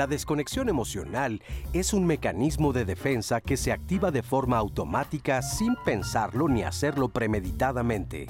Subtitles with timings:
[0.00, 1.42] La desconexión emocional
[1.74, 7.10] es un mecanismo de defensa que se activa de forma automática sin pensarlo ni hacerlo
[7.10, 8.26] premeditadamente.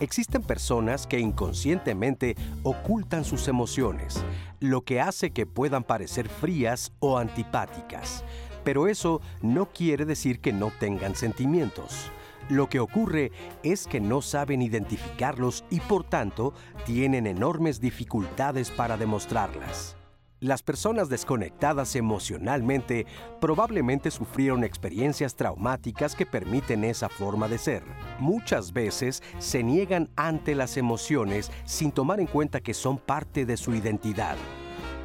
[0.00, 4.24] Existen personas que inconscientemente ocultan sus emociones,
[4.60, 8.24] lo que hace que puedan parecer frías o antipáticas.
[8.64, 12.10] Pero eso no quiere decir que no tengan sentimientos.
[12.48, 13.30] Lo que ocurre
[13.62, 16.54] es que no saben identificarlos y por tanto
[16.86, 19.98] tienen enormes dificultades para demostrarlas.
[20.44, 23.06] Las personas desconectadas emocionalmente
[23.40, 27.82] probablemente sufrieron experiencias traumáticas que permiten esa forma de ser.
[28.18, 33.56] Muchas veces se niegan ante las emociones sin tomar en cuenta que son parte de
[33.56, 34.36] su identidad.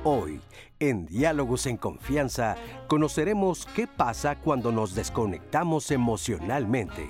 [0.03, 0.41] Hoy,
[0.77, 2.57] en Diálogos en Confianza,
[2.89, 7.07] conoceremos qué pasa cuando nos desconectamos emocionalmente.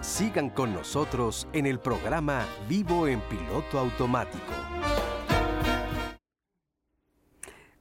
[0.00, 4.52] Sigan con nosotros en el programa Vivo en Piloto Automático.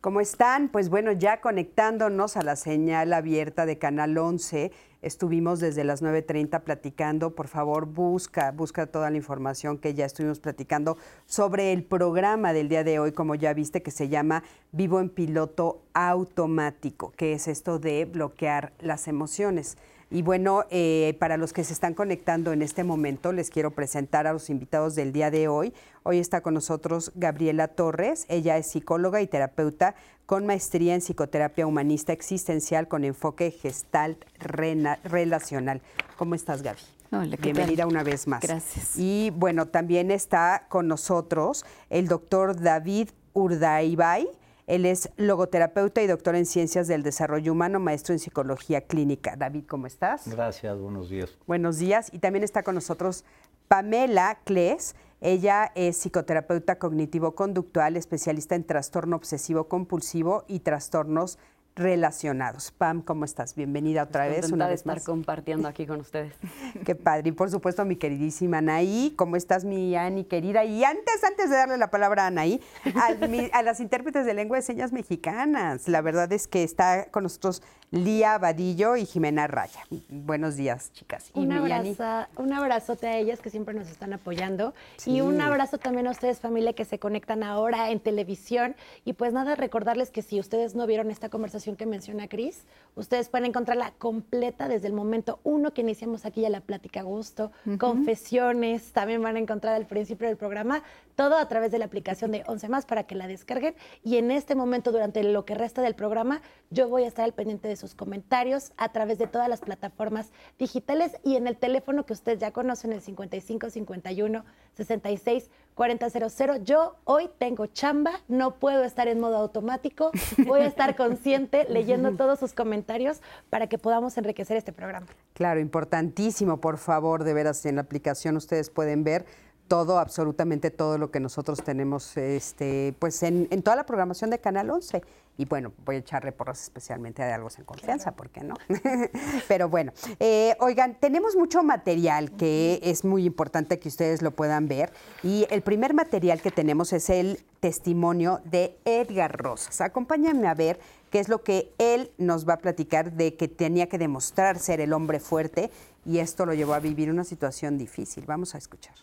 [0.03, 0.67] ¿Cómo están?
[0.67, 6.59] Pues bueno, ya conectándonos a la señal abierta de Canal 11, estuvimos desde las 9.30
[6.59, 7.35] platicando.
[7.35, 12.67] Por favor, busca, busca toda la información que ya estuvimos platicando sobre el programa del
[12.67, 14.43] día de hoy, como ya viste, que se llama
[14.73, 19.77] Vivo en Piloto Automático, que es esto de bloquear las emociones.
[20.14, 24.28] Y bueno, eh, para los que se están conectando en este momento, les quiero presentar
[24.28, 25.73] a los invitados del día de hoy.
[26.03, 28.28] Hoy está con nosotros Gabriela Torres.
[28.30, 29.95] Ella es psicóloga y terapeuta
[30.28, 35.81] con maestría en psicoterapia humanista existencial con enfoque gestalt relacional.
[36.16, 36.81] ¿Cómo estás, Gaby?
[37.11, 38.43] Hola, Bienvenida una vez más.
[38.43, 38.95] Gracias.
[38.95, 44.30] Y bueno, también está con nosotros el doctor David Urdaibay.
[44.67, 49.35] Él es logoterapeuta y doctor en ciencias del desarrollo humano, maestro en psicología clínica.
[49.35, 50.27] David, ¿cómo estás?
[50.27, 51.37] Gracias, buenos días.
[51.47, 52.09] Buenos días.
[52.13, 53.25] Y también está con nosotros
[53.67, 54.95] Pamela Kles.
[55.19, 61.39] Ella es psicoterapeuta cognitivo-conductual, especialista en trastorno obsesivo-compulsivo y trastornos
[61.76, 62.72] relacionados.
[62.72, 63.56] Pam, ¿cómo estás?
[63.56, 64.52] Bienvenida otra vez.
[64.52, 66.34] Una vez estar compartiendo aquí con ustedes.
[66.86, 67.30] Qué padre.
[67.30, 70.64] Y por supuesto, mi queridísima Anaí, ¿cómo estás, mi Ani querida?
[70.66, 72.61] Y antes, antes de darle la palabra a Anaí,
[72.95, 75.88] a, a las intérpretes de lengua de señas mexicanas.
[75.88, 79.81] La verdad es que está con nosotros Lía Vadillo y Jimena Raya.
[80.09, 81.30] Buenos días, chicas.
[81.36, 84.73] un, abrazo, un abrazote a ellas que siempre nos están apoyando.
[85.05, 88.76] Y un abrazo también a ustedes, familia, que se conectan ahora en televisión.
[89.05, 92.64] Y pues nada, recordarles que si ustedes no vieron esta conversación que menciona Cris,
[92.95, 97.04] ustedes pueden encontrarla completa desde el momento uno que iniciamos aquí ya la plática a
[97.04, 100.81] gusto, confesiones, también van a encontrar al principio del programa,
[101.15, 103.75] todo a través de la aplicación de 11 más para que la descarguen.
[104.04, 107.33] Y en este momento, durante lo que resta del programa, yo voy a estar al
[107.33, 112.05] pendiente de sus comentarios a través de todas las plataformas digitales y en el teléfono
[112.05, 116.64] que ustedes ya conocen, el 55 51 66 4000.
[116.64, 120.11] Yo hoy tengo chamba, no puedo estar en modo automático,
[120.48, 125.08] voy a estar consciente leyendo todos sus comentarios para que podamos enriquecer este programa.
[125.33, 129.25] Claro, importantísimo, por favor, de veras, en la aplicación ustedes pueden ver
[129.68, 134.69] todo, absolutamente todo lo que nosotros tenemos este, pues en, toda la programación de Canal
[134.69, 135.01] 11.
[135.38, 138.56] Y bueno, voy a echarle porras especialmente a Algo en Confianza, ¿por qué no?
[139.48, 144.68] Pero bueno, eh, oigan, tenemos mucho material que es muy importante que ustedes lo puedan
[144.68, 144.94] ver.
[145.24, 149.81] Y el primer material que tenemos es el testimonio de Edgar Rosas.
[149.81, 150.80] Acompáñenme a ver
[151.10, 154.81] qué es lo que él nos va a platicar de que tenía que demostrar ser
[154.81, 155.72] el hombre fuerte
[156.06, 158.25] y esto lo llevó a vivir una situación difícil.
[158.27, 158.95] Vamos a escuchar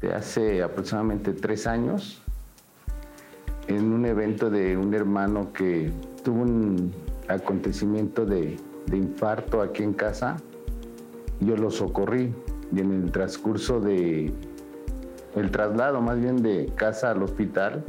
[0.00, 2.22] de hace aproximadamente tres años
[3.76, 5.92] en un evento de un hermano que
[6.24, 6.92] tuvo un
[7.28, 8.56] acontecimiento de,
[8.92, 10.36] infarto aquí en casa.
[11.38, 12.34] Yo lo socorrí
[12.74, 14.32] y en el transcurso de
[15.36, 17.84] el traslado más bien de casa al hospital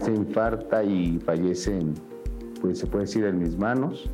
[0.00, 1.78] se infarta y fallece
[2.60, 4.10] pues se puede decir en mis manos.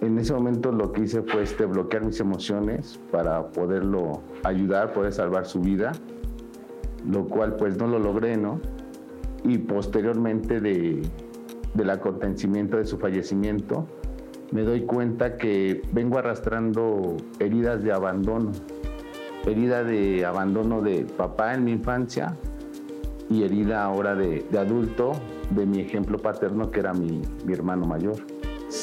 [0.00, 5.12] En ese momento lo que hice fue este, bloquear mis emociones para poderlo ayudar, poder
[5.12, 5.92] salvar su vida
[7.10, 8.60] lo cual pues no lo logré, ¿no?
[9.46, 11.02] Y posteriormente de,
[11.74, 13.86] del acontecimiento de su fallecimiento,
[14.52, 18.52] me doy cuenta que vengo arrastrando heridas de abandono,
[19.44, 22.36] herida de abandono de papá en mi infancia
[23.28, 25.12] y herida ahora de, adulto
[25.50, 28.16] de mi ejemplo paterno que era mi, hermano mayor.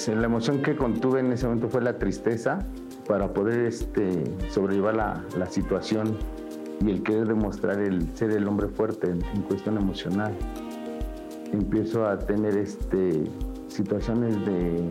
[0.08, 2.60] La emoción que contuve en ese momento fue la tristeza
[3.08, 6.18] para poder este, sobrellevar la, la situación
[6.82, 10.34] y el querer demostrar el ser el hombre fuerte en, cuestión emocional.
[11.52, 13.24] Empiezo a tener este,
[13.68, 14.90] situaciones de,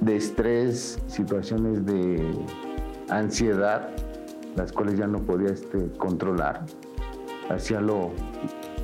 [0.00, 2.34] de estrés, situaciones de
[3.08, 3.90] ansiedad,
[4.56, 6.64] las cuales ya no podía este, controlar.
[7.48, 8.10] hacía lo,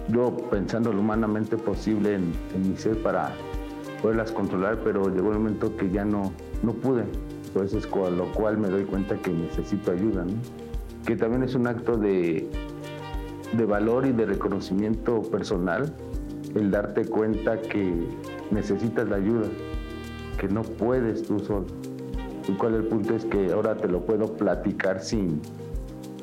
[0.08, 2.32] yo pensando lo humanamente posible en,
[2.62, 3.32] mi ser para
[4.02, 6.32] poderlas controlar, pero llegó el momento que ya no,
[6.62, 7.05] no pude.
[7.46, 10.25] Entonces, con lo cual me doy cuenta que necesito ayuda,
[11.06, 12.49] que también es un acto de,
[13.56, 15.94] de valor y de reconocimiento personal
[16.55, 17.93] el darte cuenta que
[18.50, 19.47] necesitas la ayuda,
[20.38, 21.67] que no puedes tú solo.
[22.49, 25.41] Y cuál el punto es que ahora te lo puedo platicar sin,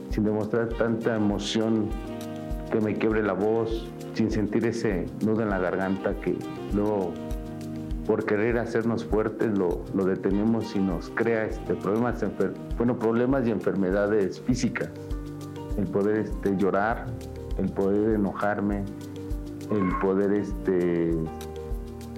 [0.10, 1.90] sin demostrar tanta emoción
[2.72, 6.36] que me quiebre la voz, sin sentir ese nudo en la garganta que
[6.74, 7.14] luego
[8.06, 12.24] por querer hacernos fuertes lo, lo detenemos y nos crea este, problemas,
[12.78, 14.90] bueno, problemas y enfermedades físicas.
[15.78, 17.08] El poder este, llorar,
[17.58, 18.84] el poder enojarme,
[19.72, 21.14] el poder este,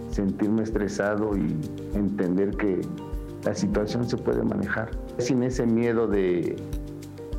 [0.10, 1.56] sentirme estresado y
[1.94, 2.82] entender que
[3.44, 4.90] la situación se puede manejar
[5.20, 6.56] sin ese miedo de,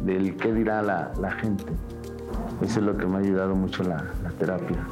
[0.04, 1.64] del qué dirá la, la gente.
[2.62, 4.86] Eso es lo que me ha ayudado mucho la, la terapia.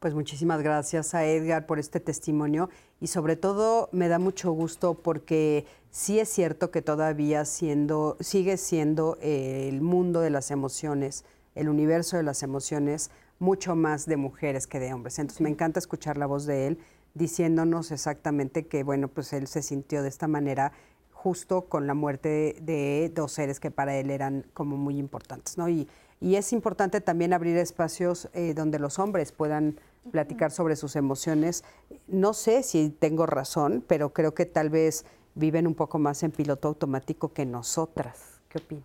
[0.00, 4.94] Pues muchísimas gracias a Edgar por este testimonio y sobre todo me da mucho gusto
[4.94, 11.24] porque sí es cierto que todavía siendo, sigue siendo el mundo de las emociones,
[11.56, 13.10] el universo de las emociones,
[13.40, 15.18] mucho más de mujeres que de hombres.
[15.18, 16.78] Entonces me encanta escuchar la voz de él
[17.14, 20.70] diciéndonos exactamente que, bueno, pues él se sintió de esta manera
[21.10, 25.68] justo con la muerte de, dos seres que para él eran como muy importantes, ¿no?
[25.68, 25.88] Y,
[26.20, 29.80] y es importante también abrir espacios eh, donde los hombres puedan
[30.10, 31.64] platicar sobre sus emociones.
[32.06, 35.04] No sé si tengo razón, pero creo que tal vez
[35.34, 38.40] viven un poco más en piloto automático que nosotras.
[38.48, 38.84] ¿Qué opinas?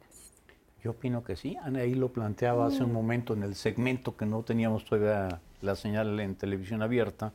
[0.83, 1.55] Yo opino que sí.
[1.63, 2.93] Ana ahí lo planteaba hace un mm.
[2.93, 7.33] momento en el segmento que no teníamos todavía la señal en televisión abierta.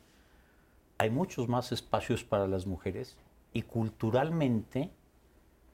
[0.99, 3.17] Hay muchos más espacios para las mujeres
[3.53, 4.91] y culturalmente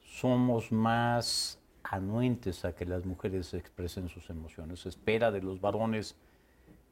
[0.01, 4.81] somos más anuentes a que las mujeres expresen sus emociones.
[4.81, 6.15] Se espera de los varones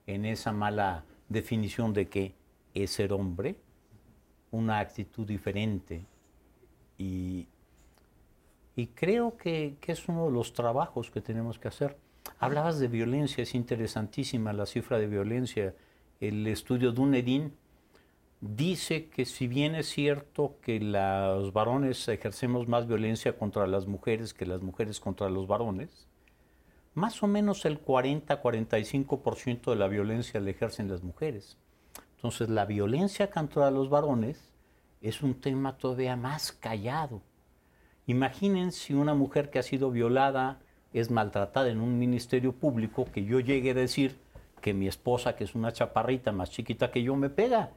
[0.08, 2.36] en esa mala definición de que
[2.74, 3.56] es ser hombre,
[4.52, 6.06] una actitud diferente.
[6.98, 7.48] Y,
[8.76, 11.98] y creo que, que, es uno de los trabajos que tenemos que hacer.
[12.40, 15.76] Hablabas de violencia, es interesantísima la cifra de violencia.
[16.20, 17.54] El estudio Dunedin
[18.42, 24.34] dice que si bien es cierto que los varones ejercemos más violencia contra las mujeres
[24.34, 26.08] que las mujeres contra los varones,
[26.94, 31.58] más o menos el 40-45% de la violencia la ejercen las mujeres.
[32.16, 34.52] Entonces la violencia contra los varones
[35.02, 37.22] es un tema todavía más callado.
[38.06, 40.60] Imaginen si una mujer que ha sido violada
[40.94, 44.18] es maltratada en un ministerio público, que yo llegue a decir
[44.62, 47.72] que mi esposa, que es una chaparrita más chiquita que yo, me pega.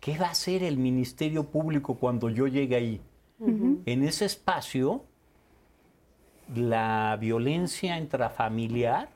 [0.00, 3.00] ¿Qué va a hacer el ministerio público cuando yo llegue ahí?
[3.86, 5.04] En ese espacio
[6.54, 9.08] la violencia intrafamiliar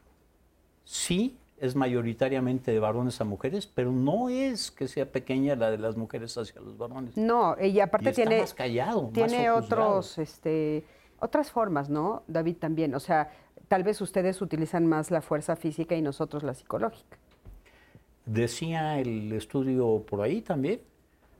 [0.84, 5.78] sí es mayoritariamente de varones a mujeres, pero no es que sea pequeña la de
[5.78, 7.16] las mujeres hacia los varones.
[7.16, 10.85] No, y aparte tiene más callado, tiene otros este
[11.18, 12.25] otras formas, ¿no?
[12.26, 13.30] David también, o sea,
[13.68, 17.16] tal vez ustedes utilizan más la fuerza física y nosotros la psicológica.
[18.26, 20.83] Decía el estudio por ahí también,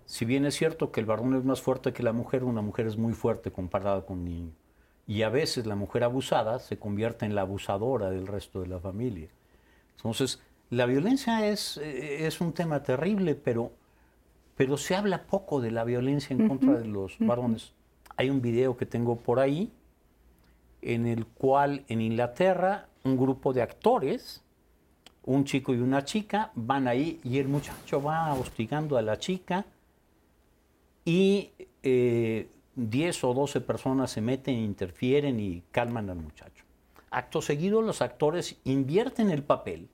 [0.07, 2.87] si bien es cierto que el varón es más fuerte que la mujer, una mujer
[2.87, 4.52] es muy fuerte comparada con niño.
[5.07, 8.81] Y a veces la mujer abusada se convierte en la abusadora del resto de la
[8.81, 9.29] familia.
[9.97, 13.73] Entonces, la violencia es, eh, es un tema terrible, pero,
[14.57, 17.73] pero se habla poco de la violencia en contra de los varones.
[18.17, 19.71] Hay un video que tengo por ahí
[20.83, 24.43] en el cual en Inglaterra un grupo de actores,
[25.25, 29.65] un chico y una chica, van ahí y el muchacho va hostigando a la chica
[31.05, 31.51] y
[31.83, 36.64] eh, 10 o 12 personas se meten, interfieren y calman al muchacho.
[37.11, 39.88] Acto seguido, los actores invierten el papel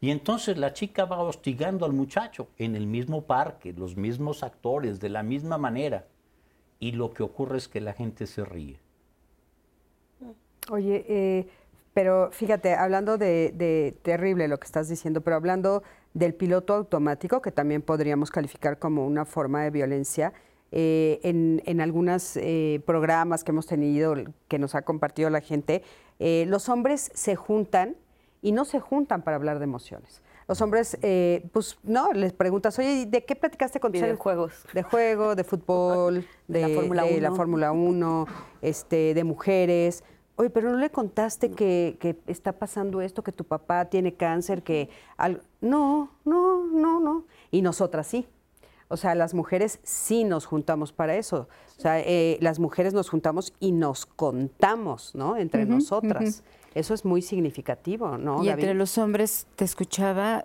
[0.00, 5.00] y entonces la chica va hostigando al muchacho en el mismo parque, los mismos actores,
[5.00, 6.06] de la misma manera.
[6.78, 8.78] Y lo que ocurre es que la gente se ríe.
[10.70, 11.48] Oye, eh,
[11.94, 17.40] pero fíjate, hablando de, de, terrible lo que estás diciendo, pero hablando del piloto automático,
[17.40, 20.32] que también podríamos calificar como una forma de violencia,
[20.76, 24.16] eh, en, en algunos eh, programas que hemos tenido,
[24.48, 25.84] que nos ha compartido la gente,
[26.18, 27.94] eh, los hombres se juntan
[28.42, 30.20] y no se juntan para hablar de emociones.
[30.48, 30.98] Los hombres,
[31.52, 34.66] pues no, les preguntas, oye, ¿de qué platicaste con tus De juegos.
[34.74, 36.62] De juego, de fútbol, de,
[37.20, 38.26] la Fórmula 1,
[38.60, 40.02] este, de mujeres.
[40.34, 44.64] Oye, pero no le contaste que, que, está pasando esto, que tu papá tiene cáncer,
[44.64, 44.90] que...
[45.16, 45.40] Al...
[45.60, 47.26] No, no, no, no.
[47.52, 48.26] Y nosotras sí.
[48.88, 51.48] O sea, las mujeres sí nos juntamos para eso.
[51.78, 55.36] O sea, eh, las mujeres nos juntamos y nos contamos, ¿no?
[55.36, 56.42] Entre nosotras.
[56.74, 58.44] Eso es muy significativo, ¿no?
[58.44, 60.44] Y entre los hombres te escuchaba,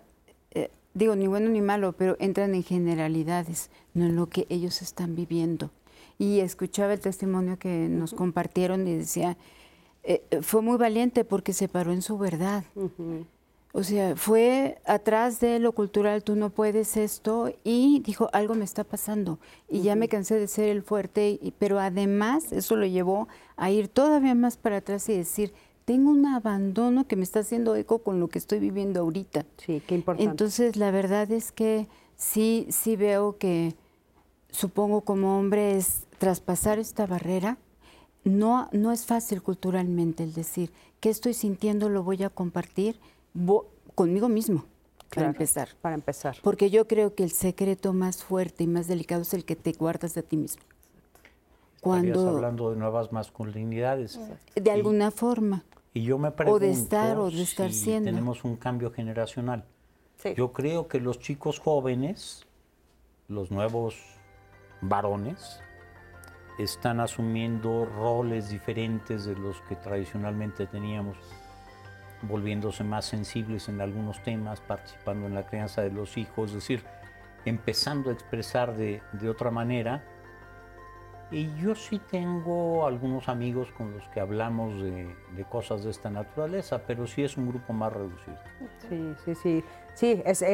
[0.51, 4.81] eh, digo, ni bueno ni malo, pero entran en generalidades, no en lo que ellos
[4.81, 5.71] están viviendo.
[6.17, 9.37] Y escuchaba el testimonio que nos compartieron y decía,
[10.03, 12.63] eh, fue muy valiente porque se paró en su verdad.
[13.71, 18.65] O sea, fue atrás de lo cultural, tú no puedes esto, y dijo, algo me
[18.65, 19.37] está pasando.
[19.67, 23.87] Y ya me cansé de ser el fuerte, pero además eso lo llevó a ir
[23.87, 25.53] todavía más para atrás y decir,
[25.85, 29.45] tengo un abandono que me está haciendo eco con lo que estoy viviendo ahorita.
[29.57, 30.29] Sí, qué importante.
[30.29, 33.75] Entonces, la verdad es que sí, sí veo que,
[34.49, 37.59] supongo como hombre, es traspasar esta barrera.
[38.23, 41.87] No, no es fácil culturalmente el decir, ¿qué estoy sintiendo?
[41.87, 42.99] Lo voy a compartir
[43.95, 44.65] conmigo mismo,
[45.13, 45.69] para empezar.
[45.81, 46.37] Para empezar.
[46.43, 49.73] Porque yo creo que el secreto más fuerte y más delicado es el que te
[49.73, 50.63] guardas de ti mismo.
[51.81, 54.19] Cuando hablando de nuevas masculinidades.
[54.55, 55.63] De alguna forma.
[55.93, 58.09] Y yo me pregunto o de estar o de estar si siendo.
[58.09, 59.65] Tenemos un cambio generacional.
[60.35, 62.45] Yo creo que los chicos jóvenes,
[63.29, 63.95] los nuevos
[64.81, 65.61] varones,
[66.57, 71.17] están asumiendo roles diferentes de los que tradicionalmente teníamos
[72.21, 76.83] volviéndose más sensibles en algunos temas, participando en la crianza de los hijos, es decir,
[77.45, 80.03] empezando a expresar de, otra manera.
[81.31, 85.15] Y yo sí tengo algunos amigos con los que hablamos de,
[85.49, 88.37] cosas de esta naturaleza, pero sí es un grupo más reducido.
[88.89, 89.63] Sí, sí, sí.
[89.93, 90.47] Sí, es, eh,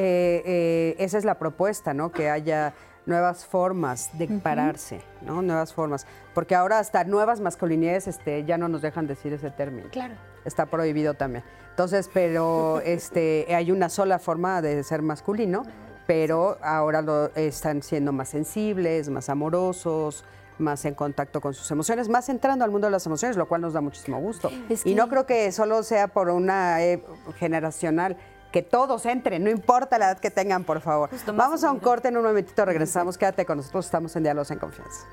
[0.46, 2.12] eh, esa es la propuesta, ¿no?
[2.12, 2.74] Que haya
[3.06, 5.42] nuevas formas de pararse, ¿no?
[5.42, 6.06] Nuevas formas.
[6.34, 9.90] Porque ahora hasta nuevas masculinidades este, ya no nos dejan decir ese término.
[9.92, 10.16] Claro.
[10.46, 11.44] Está prohibido también.
[11.72, 15.64] Entonces, pero este, hay una sola forma de ser masculino,
[16.08, 20.24] pero ahora lo, están siendo más sensibles, más amorosos,
[20.58, 23.62] más en contacto con sus emociones, más entrando al mundo de las emociones, lo cual
[23.62, 24.50] nos da muchísimo gusto.
[24.86, 27.04] Y no creo que solo sea por una eh,
[27.38, 28.16] generacional,
[28.52, 31.10] que todos entren, no importa la edad que tengan, por favor.
[31.34, 34.60] Vamos a un corte, en un momentito regresamos, quédate con nosotros, estamos en Diálogos en
[34.60, 35.06] Confianza.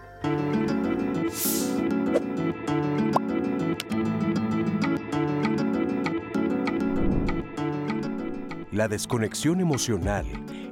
[8.73, 10.25] La desconexión emocional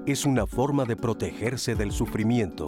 [0.07, 2.67] es una forma de protegerse del sufrimiento,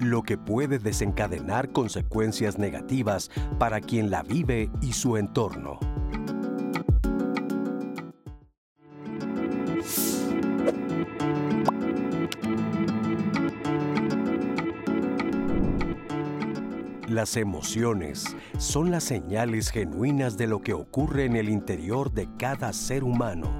[0.00, 5.78] lo que puede desencadenar consecuencias negativas para quien la vive y su entorno.
[17.08, 18.24] Las emociones
[18.56, 23.54] son las señales genuinas de lo que ocurre en el interior de cada ser humano.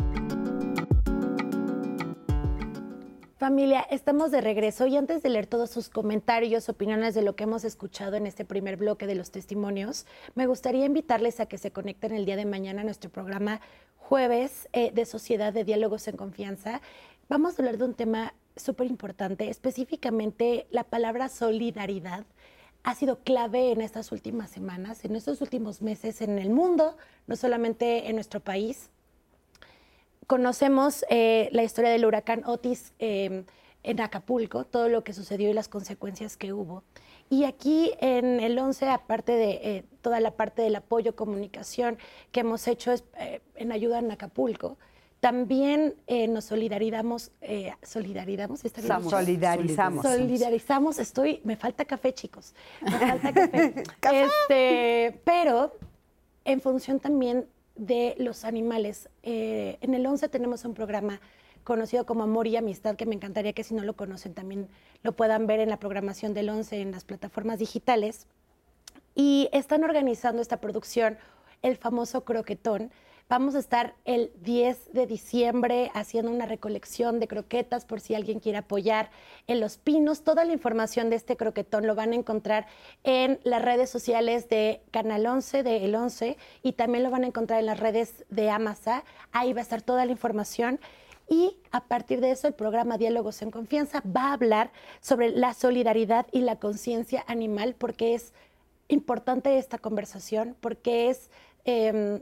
[3.43, 7.43] Familia, estamos de regreso y antes de leer todos sus comentarios, opiniones de lo que
[7.43, 10.07] hemos escuchado en este primer bloque de los testimonios,
[10.37, 13.61] me gustaría invitarles a que se conecten el día de mañana a nuestro programa
[13.97, 16.81] jueves eh, de Sociedad de Diálogos en Confianza.
[17.29, 22.25] Vamos a hablar de un tema súper importante, específicamente la palabra solidaridad
[22.85, 26.97] ha sido clave en estas últimas semanas, en estos últimos meses en el mundo,
[27.27, 28.89] no solamente en nuestro país.
[30.27, 33.45] Conocemos eh, la historia del huracán Otis em,
[33.83, 36.85] en Acapulco, todo lo que sucedió y las consecuencias que hubo.
[37.29, 41.99] Y aquí en el 11, aparte de eh, toda la parte del apoyo, comunicación
[42.31, 44.77] que hemos hecho eh, en ayuda en Acapulco,
[45.23, 48.59] también eh, nos solidarizamos, eh, solidarizamos,
[49.09, 50.03] solidarizamos.
[50.03, 53.85] Solidarizamos, estoy, me falta café, chicos, me falta café.
[54.13, 55.77] Este, pero
[56.45, 59.09] en función también de los animales.
[59.23, 61.21] Eh, en el 11 tenemos un programa
[61.65, 64.69] conocido como Amor y Amistad, que me encantaría que si no lo conocen también
[65.03, 68.27] lo puedan ver en la programación del 11 en las plataformas digitales.
[69.15, 71.19] Y están organizando esta producción,
[71.63, 72.91] el famoso croquetón,
[73.29, 78.41] Vamos a estar el 10 de diciembre haciendo una recolección de croquetas por si alguien
[78.41, 79.11] quiere apoyar
[79.47, 80.23] en Los Pinos.
[80.23, 82.67] Toda la información de este croquetón lo van a encontrar
[83.05, 87.29] en las redes sociales de Canal 11, de El 11, y también lo van a
[87.29, 89.05] encontrar en las redes de Amasa.
[89.33, 90.79] Ahí va a estar toda la información.
[91.29, 95.55] Y a partir de eso, el programa Diálogos en Confianza va a hablar sobre la
[95.55, 98.35] solidaridad y la conciencia animal, porque es
[98.89, 101.31] importante esta conversación, porque es
[101.65, 102.21] em,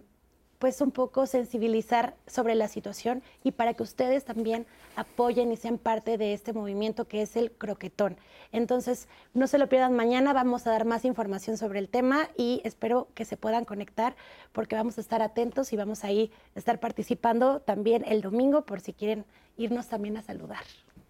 [0.61, 5.79] pues un poco sensibilizar sobre la situación y para que ustedes también apoyen y sean
[5.79, 8.19] parte de este movimiento que es el croquetón.
[8.52, 12.61] Entonces, no se lo pierdan mañana, vamos a dar más información sobre el tema y
[12.62, 14.14] espero que se puedan conectar
[14.52, 18.67] porque vamos a estar atentos y vamos a ir a estar participando también el domingo
[18.67, 19.25] por si quieren
[19.57, 20.62] irnos también a saludar.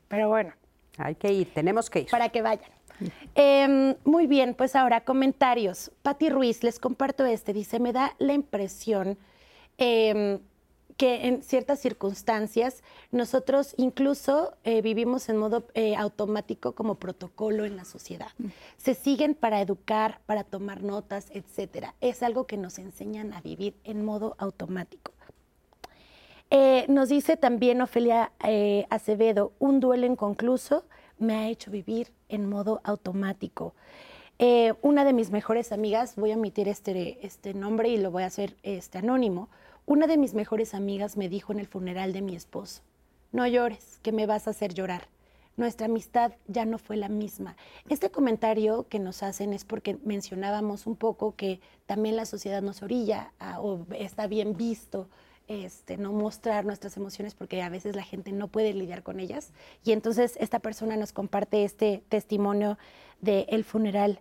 [0.07, 0.53] Pero bueno.
[0.97, 2.07] Hay que ir, tenemos que ir.
[2.09, 2.71] Para que vayan.
[3.35, 5.91] Em, muy bien, pues ahora comentarios.
[6.03, 7.53] Patti Ruiz, les comparto este.
[7.53, 9.19] Dice, me da la impresión
[9.81, 10.39] em,
[11.01, 17.75] que en ciertas circunstancias nosotros incluso eh, vivimos en modo eh, automático como protocolo en
[17.75, 18.29] la sociedad.
[18.77, 21.95] Se siguen para educar, para tomar notas, etcétera.
[22.03, 25.15] Es algo que nos enseñan a vivir en modo automático.
[26.51, 28.33] Eh, nos dice también Ofelia
[28.91, 30.85] Acevedo, un duelo inconcluso
[31.19, 33.75] me ha hecho vivir en modo automático.
[34.83, 38.27] una de mis mejores amigas, voy a omitir este, este nombre y lo voy a
[38.27, 39.49] hacer este, anónimo,
[39.91, 42.83] una de mis mejores amigas me dijo en el funeral de mi esposo,
[43.33, 45.09] no llores, que me vas a hacer llorar.
[45.57, 47.57] Nuestra amistad ya no fue la misma.
[47.89, 52.85] Este comentario que nos hacen es porque mencionábamos un poco que también la sociedad nos
[52.85, 55.09] orilla o está bien visto
[55.49, 59.53] este, no mostrar nuestras emociones porque a veces la gente no puede lidiar con ellas.
[59.83, 62.79] Y entonces esta persona nos comparte este testimonio
[63.21, 64.21] del funeral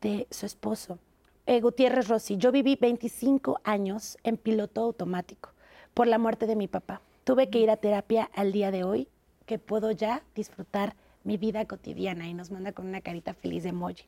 [0.00, 1.00] de su esposo.
[1.50, 5.48] Eh, Gutiérrez Rossi, yo viví 25 años en piloto automático
[5.94, 7.00] por la muerte de mi papá.
[7.24, 9.08] Tuve que ir a terapia al día de hoy,
[9.46, 13.70] que puedo ya disfrutar mi vida cotidiana y nos manda con una carita feliz de
[13.70, 14.04] emoji.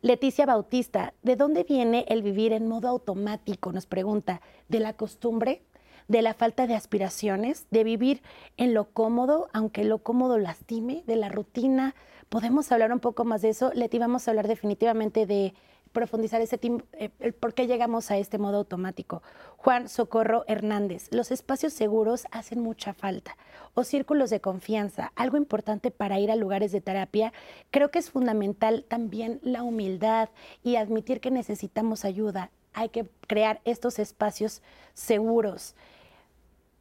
[0.00, 3.70] Leticia Bautista, ¿de dónde viene el vivir en modo automático?
[3.70, 5.60] Nos pregunta, ¿de la costumbre?
[6.08, 7.66] ¿De la falta de aspiraciones?
[7.70, 8.22] ¿De vivir
[8.56, 11.02] en lo cómodo, aunque lo cómodo lastime?
[11.06, 11.94] ¿De la rutina?
[12.30, 13.70] ¿Podemos hablar un poco más de eso?
[13.74, 15.52] Leti, vamos a hablar definitivamente de
[15.96, 16.60] profundizar ese
[16.92, 19.22] eh, por qué llegamos a este modo automático.
[19.56, 23.38] Juan Socorro Hernández, los espacios seguros hacen mucha falta.
[23.72, 27.32] O círculos de confianza, algo importante para ir a lugares de terapia.
[27.70, 30.28] Creo que es fundamental también la humildad
[30.62, 32.50] y admitir que necesitamos ayuda.
[32.74, 34.60] Hay que crear estos espacios
[34.92, 35.74] seguros.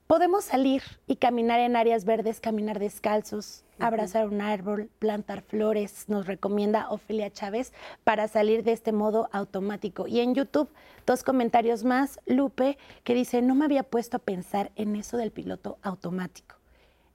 [0.08, 6.28] Podemos salir y caminar en áreas verdes, caminar descalzos, abrazar un árbol, plantar flores, nos
[6.28, 10.06] recomienda Ofelia Chávez para salir de este modo automático.
[10.06, 10.70] Y en YouTube,
[11.08, 15.32] dos comentarios más, Lupe, que dice, no me había puesto a pensar en eso del
[15.32, 16.58] piloto automático.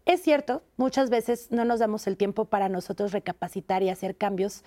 [0.05, 4.65] Es cierto, muchas veces no nos damos el tiempo para nosotros recapacitar y hacer cambios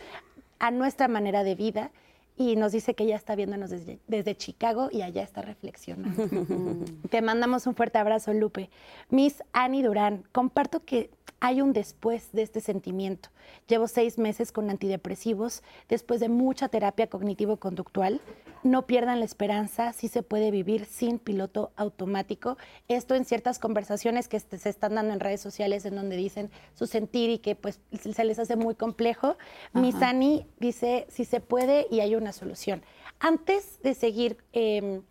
[0.60, 1.92] a nuestra manera de vida
[2.36, 6.28] y nos dice que ya está viéndonos desde, desde, Chicago y allá está reflexionando.
[7.10, 8.70] Te mandamos un fuerte abrazo, Lupe.
[9.10, 11.12] Miss Annie Durán, comparto que
[11.44, 13.28] hay un después de este sentimiento.
[13.68, 18.22] Llevo seis meses con antidepresivos después de mucha terapia cognitivo-conductual.
[18.64, 22.58] No pierdan la esperanza, sí se puede vivir sin piloto automático.
[22.88, 26.88] Esto en ciertas conversaciones que se están dando en redes sociales en donde dicen su
[26.88, 29.36] sentir y que pues se les hace muy complejo.
[29.74, 32.82] Misani dice si se puede y hay una solución.
[33.20, 34.38] Antes de seguir...
[34.54, 35.04] Em,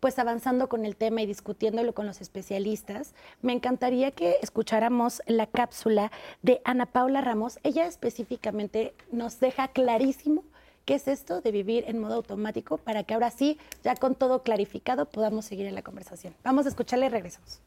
[0.00, 5.46] pues avanzando con el tema y discutiéndolo con los especialistas, me encantaría que escucháramos la
[5.46, 7.58] cápsula de Ana Paula Ramos.
[7.62, 10.42] Ella específicamente nos deja clarísimo
[10.86, 14.42] qué es esto de vivir en modo automático para que ahora sí, ya con todo
[14.42, 16.34] clarificado, podamos seguir en la conversación.
[16.42, 17.60] Vamos a escucharla y regresamos.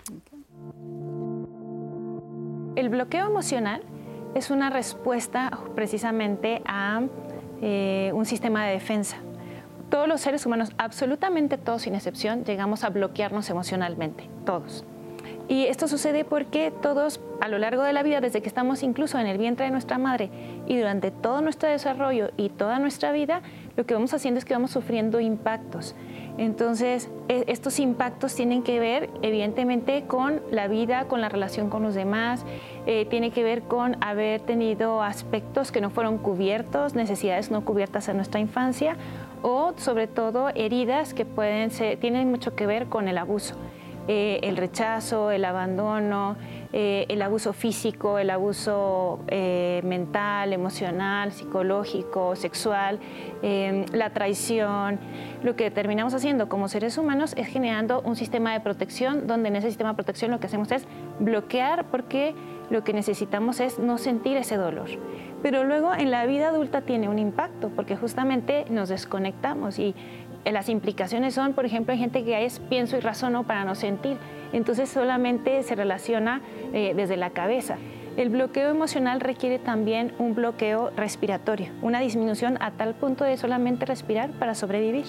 [2.76, 3.84] El bloqueo emocional
[4.34, 7.04] es una respuesta precisamente a
[7.64, 9.18] eh, un sistema de defensa
[9.94, 14.84] todos los seres humanos, absolutamente todos sin excepción, llegamos a bloquearnos emocionalmente, todos.
[15.48, 19.20] Y esto sucede porque todos a lo largo de la vida, desde que estamos incluso
[19.20, 20.30] en el vientre de nuestra madre
[20.66, 23.42] y durante todo nuestro desarrollo y toda nuestra vida,
[23.76, 25.96] lo que vamos haciendo es que vamos sufriendo impactos.
[26.38, 31.84] Entonces, e, estos impactos tienen que ver, evidentemente, con la vida, con la relación con
[31.84, 32.46] los demás,
[32.86, 38.08] eh, tiene que ver con haber tenido aspectos que no fueron cubiertos, necesidades no cubiertas
[38.10, 38.96] en nuestra infancia
[39.42, 43.56] o sobre todo heridas que pueden ser, tienen mucho que ver con el abuso.
[44.08, 46.36] Eh, el rechazo, el abandono,
[46.74, 53.00] eh, el abuso físico, el abuso eh, mental, emocional, psicológico, sexual,
[53.42, 55.00] la traición.
[55.44, 59.58] Lo que terminamos haciendo como seres humanos es generando un sistema de protección donde en
[59.58, 60.88] ese sistema de protección lo que hacemos es
[61.20, 62.34] bloquear porque
[62.70, 64.90] lo que necesitamos es no sentir ese dolor.
[65.44, 69.94] Pero luego en la vida adulta tiene un impacto porque justamente nos desconectamos y
[70.52, 74.18] las implicaciones son, por ejemplo, hay gente que es pienso y razono para no sentir,
[74.52, 76.42] entonces solamente se relaciona
[76.74, 77.78] eh, desde la cabeza.
[78.18, 83.86] El bloqueo emocional requiere también un bloqueo respiratorio, una disminución a tal punto de solamente
[83.86, 85.06] respirar para sobrevivir.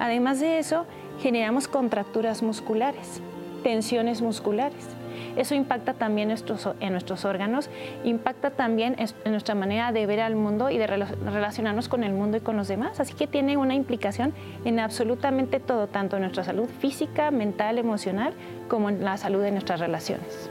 [0.00, 0.86] Además de eso,
[1.20, 3.20] generamos contracturas musculares,
[3.62, 4.95] tensiones musculares.
[5.36, 7.70] Eso impacta también en nuestros órganos,
[8.04, 12.36] impacta también en nuestra manera de ver al mundo y de relacionarnos con el mundo
[12.36, 13.00] y con los demás.
[13.00, 18.34] Así que tiene una implicación en absolutamente todo, tanto en nuestra salud física, mental, emocional,
[18.68, 20.50] como en la salud de nuestras relaciones.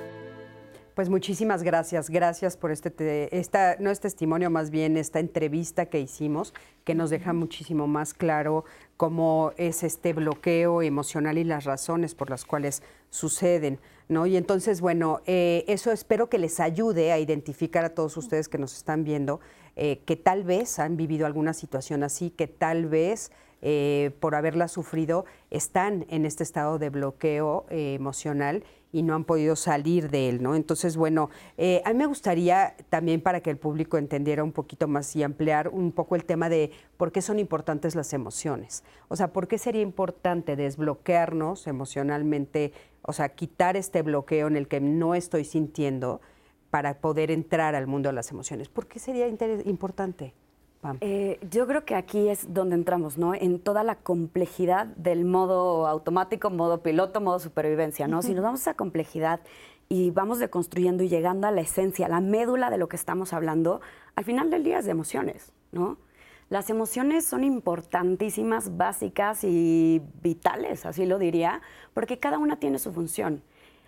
[0.94, 5.88] Pues muchísimas gracias, gracias por este, te- esta, no es testimonio, más bien esta entrevista
[5.88, 6.54] que hicimos,
[6.86, 8.64] que nos deja muchísimo más claro
[8.96, 14.26] cómo es este bloqueo emocional y las razones por las cuales suceden, ¿no?
[14.26, 18.58] Y entonces, bueno, eh, eso espero que les ayude a identificar a todos ustedes que
[18.58, 19.40] nos están viendo,
[19.76, 24.68] eh, que tal vez han vivido alguna situación así, que tal vez eh, por haberla
[24.68, 30.42] sufrido están en este estado de bloqueo emocional y no han podido salir de él,
[30.42, 30.56] ¿no?
[30.56, 35.14] Entonces, bueno, a mí me gustaría también para que el público entendiera un poquito más
[35.16, 38.84] y ampliar un poco el tema de por qué son importantes las emociones.
[39.10, 42.72] O sea, ¿por qué sería importante desbloquearnos emocionalmente,
[43.08, 46.22] o sea, quitar este bloqueo en el que no estoy sintiendo
[46.70, 48.70] para poder entrar al mundo de las emociones?
[48.70, 50.34] ¿Por qué sería importante?
[50.82, 50.98] Pam?
[51.02, 53.34] Eh, yo creo que aquí es donde entramos, ¿no?
[53.34, 58.22] En toda la complejidad del modo automático, modo piloto, modo supervivencia, ¿no?
[58.22, 59.40] Si nos vamos a esa complejidad
[59.88, 63.34] y vamos deconstruyendo y llegando a la esencia, a la médula de lo que estamos
[63.34, 63.82] hablando,
[64.16, 65.98] al final del día es de emociones, ¿no?
[66.50, 71.62] Las emociones son importantísimas, básicas y vitales, así lo diría,
[71.96, 73.42] porque cada una tiene su función.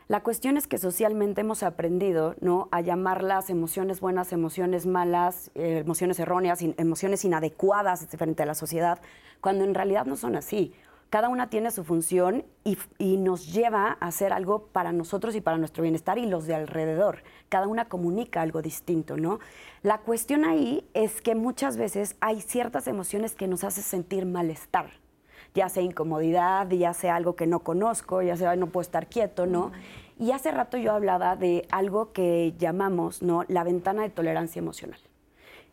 [0.08, 2.70] La cuestión es que socialmente hemos aprendido ¿no?
[2.72, 9.02] a llamarlas emociones buenas, emociones malas, eh, emociones erróneas, emociones inadecuadas frente a la sociedad,
[9.41, 10.74] cuando en realidad no son así.
[11.10, 12.78] Cada una tiene su función y,
[13.17, 17.24] nos lleva a hacer algo para nosotros y para nuestro bienestar y los de alrededor.
[17.48, 19.39] Cada una comunica algo distinto, ¿no?
[19.84, 24.89] La cuestión ahí es que muchas veces hay ciertas emociones que nos hacen sentir malestar
[25.54, 29.08] ya sea incomodidad, ya sea algo que no conozco, ya sea "Ay, no puedo estar
[29.08, 29.72] quieto, ¿no?
[30.20, 33.43] Y hace rato yo hablaba de algo que llamamos, ¿no?
[33.48, 35.00] La ventana de tolerancia emocional.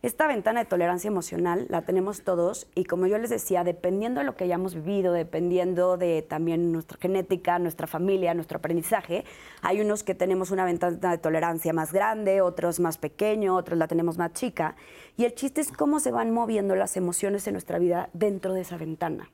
[0.05, 4.27] Esta ventana de tolerancia emocional la tenemos todos y como yo les decía, dependiendo de
[4.27, 9.25] lo que hayamos vivido, dependiendo de también nuestra genética, nuestra familia, nuestro aprendizaje,
[9.63, 13.89] hay unos que tenemos una ventana de tolerancia más grande, otros más pequeño, otros la
[13.89, 14.77] tenemos más chica.
[15.17, 18.61] Y el chiste es cómo se van moviendo las emociones en nuestra vida dentro de
[18.61, 19.31] esa ventana.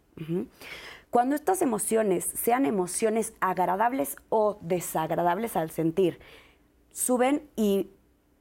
[1.11, 6.21] Cuando estas emociones sean emociones agradables o desagradables al sentir,
[6.93, 7.91] suben y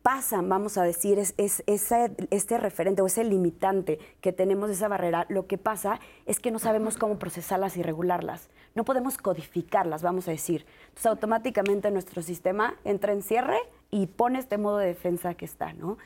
[0.02, 4.88] pasan, vamos a decir, es, es- ese- este referente o ese limitante que tenemos esa
[4.88, 8.50] barrera, lo que pasa es que no sabemos cómo procesarlas y regularlas.
[8.76, 10.66] No podemos codificarlas, vamos a decir.
[10.90, 13.58] Entonces, automáticamente nuestro sistema entra en cierre
[13.92, 15.98] y pone este modo de defensa que está, ¿no?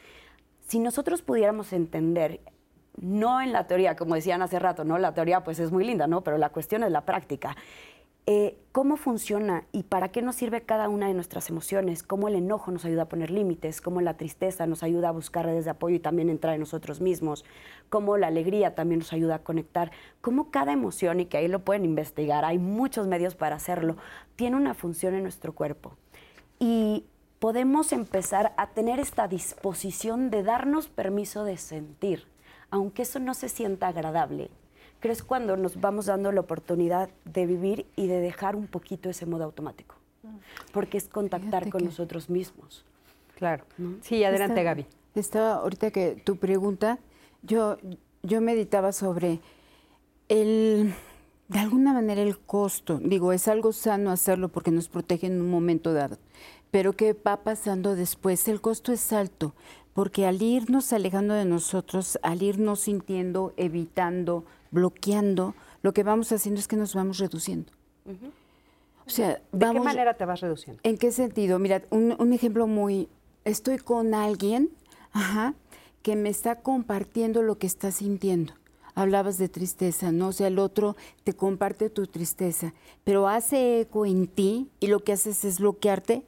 [0.68, 2.40] Si nosotros pudiéramos entender,
[3.00, 4.98] no en la teoría, como decían hace rato, ¿no?
[4.98, 6.22] La teoría pues es muy linda, ¿no?
[6.24, 7.56] Pero la cuestión es la práctica.
[8.26, 12.36] Eh, cómo funciona y para qué nos sirve cada una de nuestras emociones, cómo el
[12.36, 15.72] enojo nos ayuda a poner límites, cómo la tristeza nos ayuda a buscar redes de
[15.72, 17.44] apoyo y también entrar en nosotros mismos,
[17.90, 21.66] cómo la alegría también nos ayuda a conectar, cómo cada emoción, y que ahí lo
[21.66, 23.98] pueden investigar, hay muchos medios para hacerlo,
[24.38, 25.98] tiene una función en nuestro cuerpo.
[26.60, 27.04] Y
[27.40, 32.26] podemos empezar a tener esta disposición de darnos permiso de sentir,
[32.72, 34.50] aunque eso no se sienta agradable
[35.04, 39.10] creo es cuando nos vamos dando la oportunidad de vivir y de dejar un poquito
[39.10, 39.96] ese modo automático.
[40.72, 42.86] Porque es contactar Fíjate con que- nosotros mismos.
[43.36, 43.66] Claro.
[44.02, 44.86] Sí, adelante, Estaba- Gaby.
[45.16, 46.98] Estaba ahorita que tu pregunta,
[47.42, 47.78] yo,
[48.24, 49.42] yo meditaba sobre
[50.30, 50.94] el,
[51.50, 53.00] de alguna manera el costo.
[53.04, 56.18] Digo, es algo sano hacerlo porque nos protege en un momento dado.
[56.72, 58.48] Pero ¿qué va pasando después?
[58.48, 59.54] El costo es alto,
[59.94, 66.60] porque al irnos alejando de nosotros, al irnos sintiendo, evitando, bloqueando, lo que vamos haciendo
[66.60, 67.72] es que nos vamos reduciendo.
[69.06, 70.82] O sea, ¿De qué manera te vas reduciendo?
[70.84, 71.60] ¿En qué sentido?
[71.60, 73.08] Mira, un, un ejemplo muy...
[73.46, 74.70] Estoy con alguien
[75.14, 75.54] ajá,
[76.02, 78.54] que me está compartiendo lo que está sintiendo.
[78.96, 80.28] Hablabas de tristeza, ¿no?
[80.28, 85.00] O sea, el otro te comparte tu tristeza, pero hace eco en ti y lo
[85.00, 86.24] que haces es bloquearte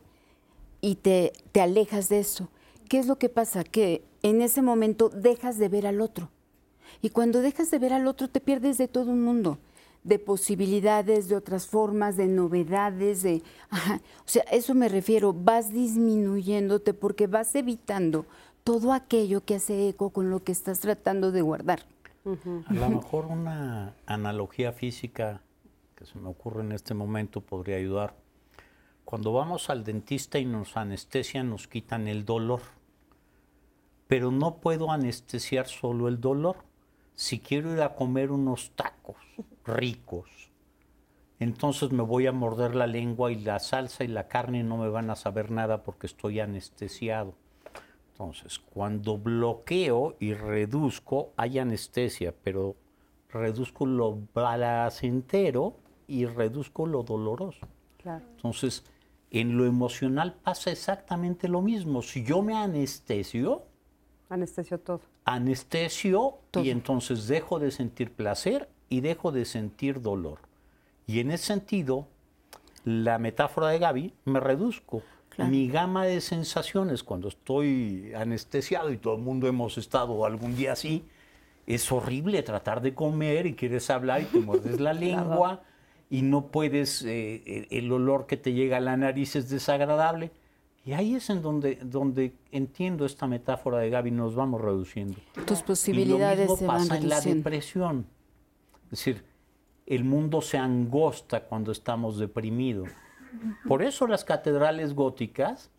[0.81, 2.49] y te, te alejas de eso.
[2.89, 3.63] ¿Qué es lo que pasa?
[3.63, 6.29] Que en ese momento dejas de ver al otro.
[7.01, 9.57] Y cuando dejas de ver al otro te pierdes de todo un mundo,
[10.03, 13.41] de posibilidades, de otras formas, de novedades, de...
[13.69, 14.01] ajá.
[14.19, 18.25] O sea, eso me refiero, vas disminuyéndote porque vas evitando
[18.63, 21.85] todo aquello que hace eco con lo que estás tratando de guardar.
[22.67, 25.41] A lo mejor una analogía física
[25.95, 28.15] que se me ocurre en este momento podría ayudar.
[29.05, 32.61] Cuando vamos al dentista y nos anestesian, nos quitan el dolor.
[34.07, 36.57] Pero no puedo anestesiar solo el dolor.
[37.15, 39.17] Si quiero ir a comer unos tacos
[39.65, 40.29] ricos,
[41.39, 44.89] entonces me voy a morder la lengua y la salsa y la carne no me
[44.89, 47.33] van a saber nada porque estoy anestesiado.
[48.11, 52.75] Entonces, cuando bloqueo y reduzco, hay anestesia, pero
[53.29, 55.75] reduzco lo placentero
[56.07, 57.67] y reduzco lo doloroso.
[57.97, 58.25] Claro.
[58.35, 58.83] Entonces,
[59.31, 62.01] En lo emocional pasa exactamente lo mismo.
[62.01, 63.63] Si yo me anestesio,
[64.29, 65.01] Anestesio todo.
[65.25, 70.39] Anestesio y entonces dejo de sentir placer y dejo de sentir dolor.
[71.07, 72.07] Y en ese sentido,
[72.83, 75.01] la metáfora de Gaby, me reduzco.
[75.37, 80.71] Mi gama de sensaciones cuando estoy anestesiado y todo el mundo hemos estado algún día
[80.71, 81.03] así,
[81.67, 85.63] es horrible tratar de comer y quieres hablar y te muerdes la lengua
[86.09, 90.31] y no puedes, eh, el, el olor que te llega a la nariz es desagradable.
[90.85, 95.17] Y ahí es en donde, donde entiendo esta metáfora de Gaby, nos vamos reduciendo.
[95.47, 98.05] Tus Y posibilidades lo mismo se van pasa en la depresión.
[98.85, 99.25] Es decir,
[99.87, 102.89] el mundo se angosta cuando estamos deprimidos.
[103.67, 105.71] Por eso las catedrales góticas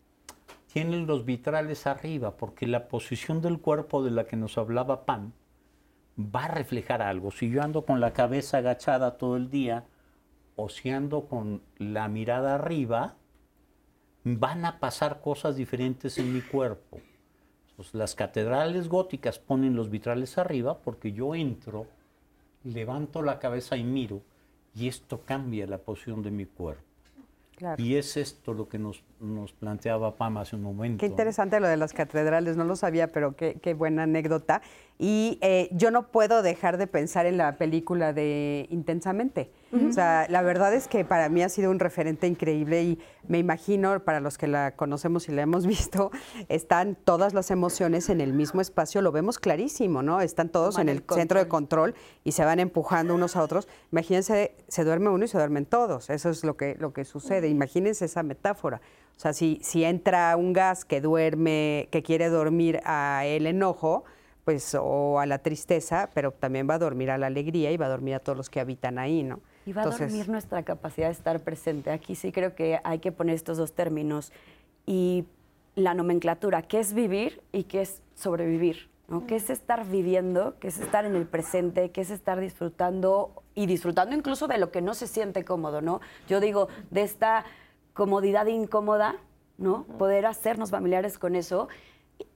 [0.71, 5.31] tienen los vitrales arriba, porque la posición del cuerpo de la que nos hablaba Pam
[6.19, 7.31] va a reflejar algo.
[7.31, 9.85] Si yo ando con la cabeza agachada todo el día,
[10.57, 13.15] o si ando con la mirada arriba,
[14.35, 16.99] van a pasar cosas diferentes en mi cuerpo.
[17.69, 21.85] Entonces, las catedrales góticas ponen los vitrales arriba porque yo entro,
[22.63, 24.21] levanto la cabeza y miro,
[24.73, 26.83] y esto cambia la posición de mi cuerpo.
[27.55, 27.81] Claro.
[27.81, 30.99] Y es esto lo que nos, nos planteaba Pam hace un momento.
[30.99, 34.61] Qué interesante lo de las catedrales, no lo sabía, pero qué, qué buena anécdota.
[34.99, 39.51] Y eh, yo no puedo dejar de pensar en la película de Intensamente.
[39.71, 43.37] O sea, la verdad es que para mí ha sido un referente increíble y me
[43.37, 46.11] imagino, para los que la conocemos y la hemos visto,
[46.47, 50.21] están todas las emociones en el mismo espacio, lo vemos clarísimo, ¿no?
[50.21, 53.43] Están todos Toman en el el centro de control y se van empujando unos a
[53.43, 53.67] otros.
[53.91, 56.09] Imagínense, se duerme uno y se duermen todos.
[56.09, 57.49] Eso es lo que, lo que sucede.
[57.49, 58.81] Imagínense esa metáfora.
[59.17, 64.05] O sea, si, si entra un gas que duerme, que quiere dormir a el enojo,
[64.45, 67.87] pues, o a la tristeza, pero también va a dormir a la alegría y va
[67.87, 69.41] a dormir a todos los que habitan ahí, ¿no?
[69.67, 71.91] Y va a dormir nuestra capacidad de estar presente.
[71.91, 74.31] Aquí sí creo que hay que poner estos dos términos.
[74.85, 75.25] Y
[75.75, 78.89] la nomenclatura, ¿qué es vivir y qué es sobrevivir?
[79.09, 79.27] ¿no?
[79.27, 80.55] ¿Qué es estar viviendo?
[80.61, 81.91] ¿Qué es estar en el presente?
[81.91, 83.43] ¿Qué es estar disfrutando?
[83.55, 85.99] Y disfrutando incluso de lo que no se siente cómodo, ¿no?
[86.29, 87.43] Yo digo, de esta
[87.93, 89.17] comodidad incómoda,
[89.57, 89.83] ¿no?
[89.97, 91.67] Poder hacernos familiares con eso.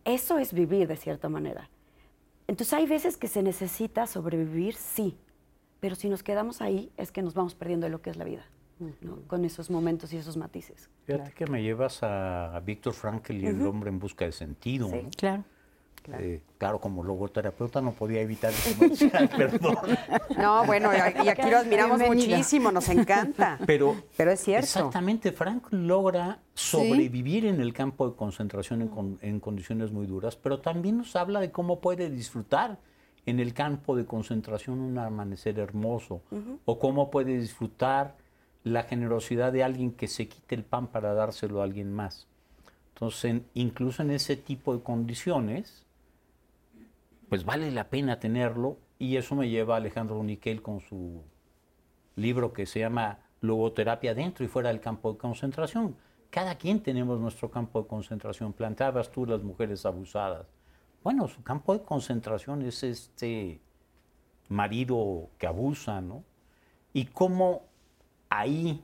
[0.04, 1.70] Eso es vivir de cierta manera.
[2.48, 5.18] Entonces hay veces que se necesita sobrevivir, sí,
[5.82, 8.24] pero si nos quedamos ahí es que nos vamos perdiendo de lo que es la
[8.24, 8.46] vida,
[9.02, 9.18] ¿no?
[9.28, 10.90] con esos momentos y esos matices.
[11.06, 14.88] Fíjate que me llevas a Víctor Frankl y el hombre en busca de sentido.
[14.90, 15.02] Sí.
[15.04, 15.10] ¿no?
[15.18, 15.44] Claro.
[16.14, 19.76] Eh, claro, como logoterapeuta no podía evitar el comercial, perdón.
[20.36, 22.38] No, bueno, y y aquí lo admiramos Bienvenida.
[22.38, 23.60] muchísimo, nos encanta.
[23.68, 24.64] Pero, Pero es cierto.
[24.66, 30.36] Exactamente, Frank logra sobrevivir en el campo de concentración en, con- en condiciones muy duras,
[30.36, 32.80] pero también nos habla de cómo puede disfrutar
[33.26, 36.22] en el campo de concentración un amanecer hermoso,
[36.66, 38.16] o cómo puede disfrutar
[38.64, 42.28] la generosidad de alguien que se quite el pan para dárselo a alguien más.
[42.94, 45.86] Entonces, en- incluso en ese tipo de condiciones,
[47.30, 51.24] pues vale la pena tenerlo, y eso me lleva a Alejandro Niquel con su
[52.16, 55.96] libro que se llama Logoterapia dentro y fuera del campo de concentración.
[56.30, 58.54] Cada quien tenemos nuestro campo de concentración.
[58.54, 60.46] Planteabas tú las mujeres abusadas.
[61.04, 63.60] Bueno, su campo de concentración es este
[64.50, 66.24] marido que abusa, ¿no?
[66.94, 67.64] Y cómo
[68.30, 68.84] ahí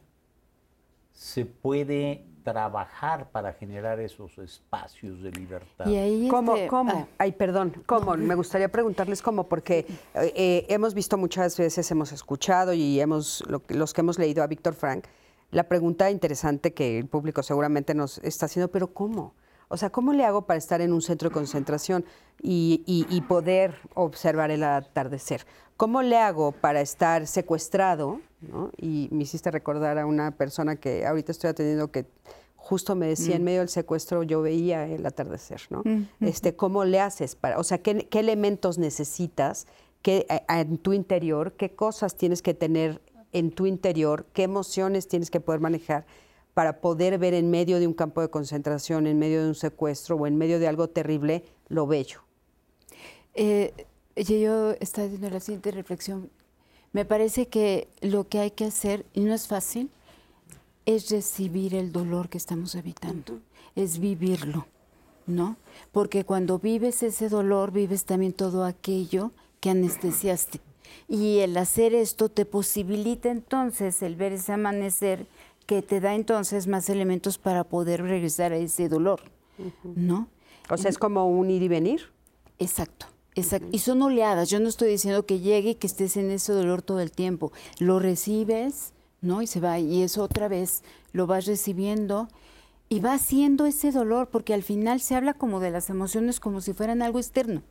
[1.12, 5.86] se puede trabajar para generar esos espacios de libertad.
[5.88, 6.56] Y ahí ¿Cómo?
[6.56, 6.92] este, ¿Cómo?
[6.94, 8.16] ah, Ay, perdón, ¿cómo?
[8.16, 13.44] Me gustaría preguntarles cómo, porque eh, eh, hemos visto muchas veces, hemos escuchado y hemos
[13.50, 15.06] lo que- los que hemos leído a Víctor Frank,
[15.52, 19.34] la pregunta interesante que el público seguramente nos está haciendo, pero ¿cómo?
[19.70, 22.06] O sea, ¿cómo le hago para estar en un centro de concentración
[22.42, 25.46] y, y- y poder observar el atardecer?
[25.76, 28.20] ¿Cómo le hago para estar secuestrado?
[28.42, 28.72] ¿no?
[28.78, 32.06] Y me hiciste recordar a una persona que ahorita estoy atendiendo que
[32.56, 35.84] justo me decía, en medio del secuestro yo veía el atardecer, ¿no?
[36.22, 39.68] este, ¿Cómo le haces para, o sea, qué, qué elementos necesitas
[40.04, 43.02] en tu interior, qué cosas tienes que tener
[43.34, 46.06] en tu interior, qué emociones tienes que poder manejar
[46.58, 50.16] para poder ver en medio de un campo de concentración, en medio de un secuestro
[50.16, 52.22] o en medio de algo terrible, lo bello?
[53.36, 56.32] Eh, yo, estaba haciendo la siguiente reflexión.
[56.94, 59.92] Me parece que lo que hay que hacer, y no es fácil,
[60.88, 63.40] es recibir el dolor que estamos evitando,
[63.76, 64.66] es vivirlo,
[65.28, 65.58] ¿no?
[65.92, 70.60] Porque cuando vives ese dolor, vives también todo aquello que anestesiaste.
[71.08, 75.28] Y el hacer esto te posibilita entonces el ver ese amanecer
[75.68, 79.22] que te da entonces más elementos para poder regresar a ese dolor,
[79.84, 80.28] ¿no?
[80.70, 82.02] O sea, es como un ir y venir.
[82.58, 83.68] Exacto, exacto.
[83.72, 84.50] Y son oleadas.
[84.50, 87.52] Yo no estoy diciendo que llegue y que estés en ese dolor todo el tiempo.
[87.80, 89.42] Lo recibes, ¿no?
[89.42, 92.30] Y se va, y eso otra vez lo vas recibiendo
[92.90, 96.62] y va haciendo ese dolor, porque al final se habla como de las emociones como
[96.62, 97.62] si fueran algo externo.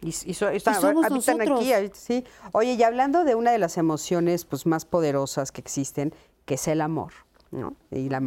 [0.00, 1.60] Y, somos nosotros.
[1.60, 2.24] aquí, sí.
[2.52, 6.14] Oye, y hablando de una de las emociones pues, más poderosas que existen,
[6.46, 7.12] que es el amor,
[7.50, 7.74] ¿no?
[7.90, 8.20] Y la,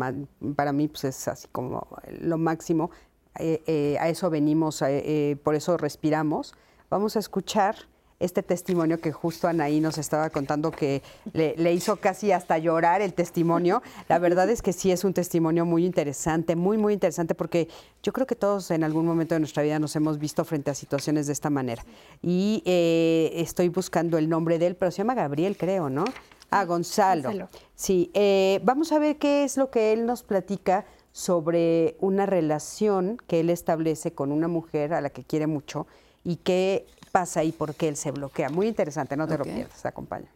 [0.56, 1.88] para mí pues, es así como
[2.20, 2.92] lo máximo.
[3.40, 6.56] Eh, eh, a eso venimos, eh, por eso respiramos.
[6.90, 7.76] Vamos a escuchar
[8.20, 11.04] este testimonio que justo Anaí nos estaba contando que
[11.34, 13.84] le, hizo casi hasta llorar el testimonio.
[14.10, 17.68] La verdad es que sí es un testimonio muy interesante, muy, muy interesante, porque
[18.02, 20.74] yo creo que todos en algún momento de nuestra vida nos hemos visto frente a
[20.74, 21.86] situaciones de esta manera.
[22.22, 26.06] Y eh, estoy buscando el nombre de él, pero se llama Gabriel, creo, ¿no?
[26.50, 27.50] Ah, Gonzalo.
[27.76, 33.18] Sí, eh, vamos a ver qué es lo que él nos platica sobre una relación
[33.28, 35.88] que él establece con una mujer a la que quiere mucho
[36.24, 38.50] y que pasa y por qué él se bloquea.
[38.50, 40.28] Muy interesante, no te lo pierdas, acompaña.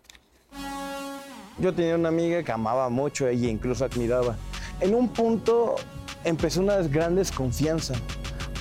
[1.59, 4.35] Yo tenía una amiga que amaba mucho ella, incluso admiraba.
[4.79, 5.75] En un punto
[6.23, 7.93] empezó una gran desconfianza.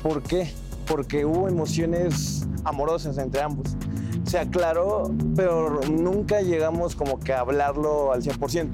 [0.03, 0.53] ¿Por qué?
[0.87, 3.77] Porque hubo emociones amorosas entre ambos.
[4.25, 8.71] Se aclaró, pero nunca llegamos como que a hablarlo al 100%.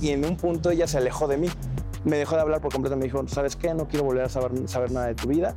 [0.00, 1.48] Y en un punto ella se alejó de mí.
[2.04, 2.96] Me dejó de hablar por completo.
[2.96, 3.74] Me dijo, ¿sabes qué?
[3.74, 5.54] No quiero volver a saber, saber nada de tu vida.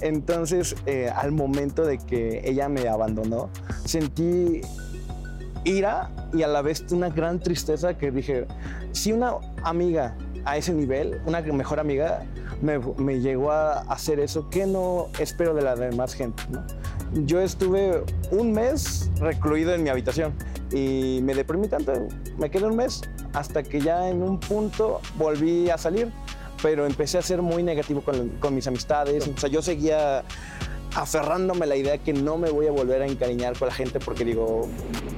[0.00, 3.50] Entonces, eh, al momento de que ella me abandonó,
[3.84, 4.60] sentí
[5.64, 8.46] ira y a la vez una gran tristeza que dije,
[8.92, 12.24] si una amiga a ese nivel, una mejor amiga,
[12.62, 16.42] me, llegó a hacer eso, ¿qué no espero de la demás gente?
[17.12, 20.34] Yo estuve un mes recluido en mi habitación
[20.72, 21.92] y me deprimí tanto,
[22.36, 23.00] me quedé un mes
[23.32, 26.12] hasta que ya en un punto volví a salir
[26.62, 29.28] pero empecé a ser muy negativo con, mis amistades.
[29.28, 30.24] O sea, yo seguía
[30.94, 34.00] aferrándome a la idea que no me voy a volver a encariñar con la gente
[34.00, 34.68] porque digo,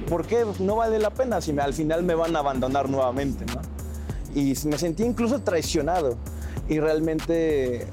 [0.09, 3.45] ¿por qué no vale la pena si al final me van a abandonar nuevamente?
[3.45, 3.61] ¿no?
[4.39, 6.17] Y me sentí incluso traicionado
[6.69, 7.87] y realmente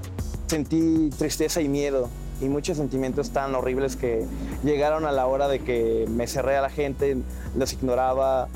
[0.46, 2.08] sentí tristeza y miedo
[2.40, 4.26] y muchos sentimientos tan horribles que
[4.62, 7.16] llegaron a la hora de que me cerré a la gente,
[7.56, 8.48] los ignoraba,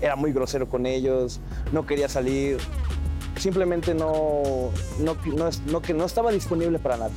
[0.00, 1.40] era muy grosero con ellos,
[1.72, 2.58] no quería salir,
[3.38, 4.70] simplemente no,
[5.00, 5.16] no,
[5.66, 7.14] no, que no estaba disponible para nadie.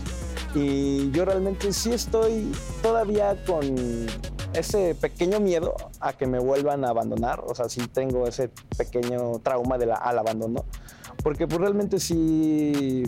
[0.56, 2.52] Y yo realmente sí estoy
[2.82, 4.08] todavía con
[4.54, 9.40] ese pequeño miedo a que me vuelvan a abandonar, o sea, sí tengo ese pequeño
[9.40, 10.66] trauma de la, al abandono,
[11.24, 13.04] porque pues realmente sí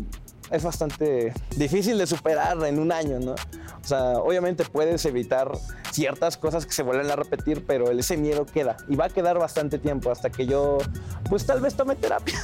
[0.52, 3.34] es bastante difícil de superar en un año, ¿no?
[3.34, 5.52] O sea, obviamente puedes evitar
[5.92, 9.40] ciertas cosas que se vuelven a repetir, pero ese miedo queda y va a quedar
[9.40, 10.78] bastante tiempo hasta que yo,
[11.30, 12.40] pues tal vez tome terapia.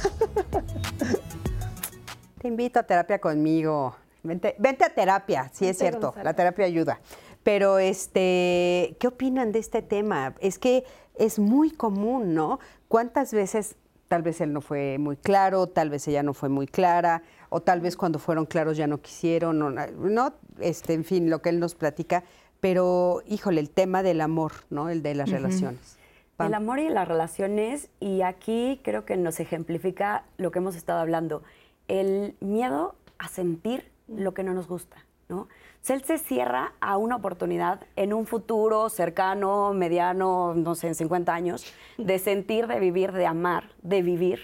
[2.40, 3.96] Te invito a terapia conmigo.
[4.22, 7.00] Vente, a terapia, sí es cierto, la terapia ayuda.
[7.42, 10.34] Pero, este, ¿qué opinan de este tema?
[10.40, 12.58] Es que es muy común, ¿no?
[12.88, 13.76] ¿Cuántas veces
[14.08, 17.60] tal vez él no fue muy claro, tal vez ella no fue muy clara, o
[17.60, 21.50] tal vez cuando fueron claros ya no quisieron, no, no este, en fin, lo que
[21.50, 22.24] él nos platica,
[22.60, 24.88] pero híjole, el tema del amor, ¿no?
[24.88, 25.98] El de las relaciones.
[26.38, 31.00] El amor y las relaciones, y aquí creo que nos ejemplifica lo que hemos estado
[31.00, 31.42] hablando,
[31.88, 34.96] el miedo a sentir lo que no nos gusta,
[35.28, 35.48] ¿no?
[35.94, 41.32] él se cierra a una oportunidad en un futuro cercano, mediano, no sé, en 50
[41.32, 44.40] años, de sentir, de vivir, de amar, de vivir,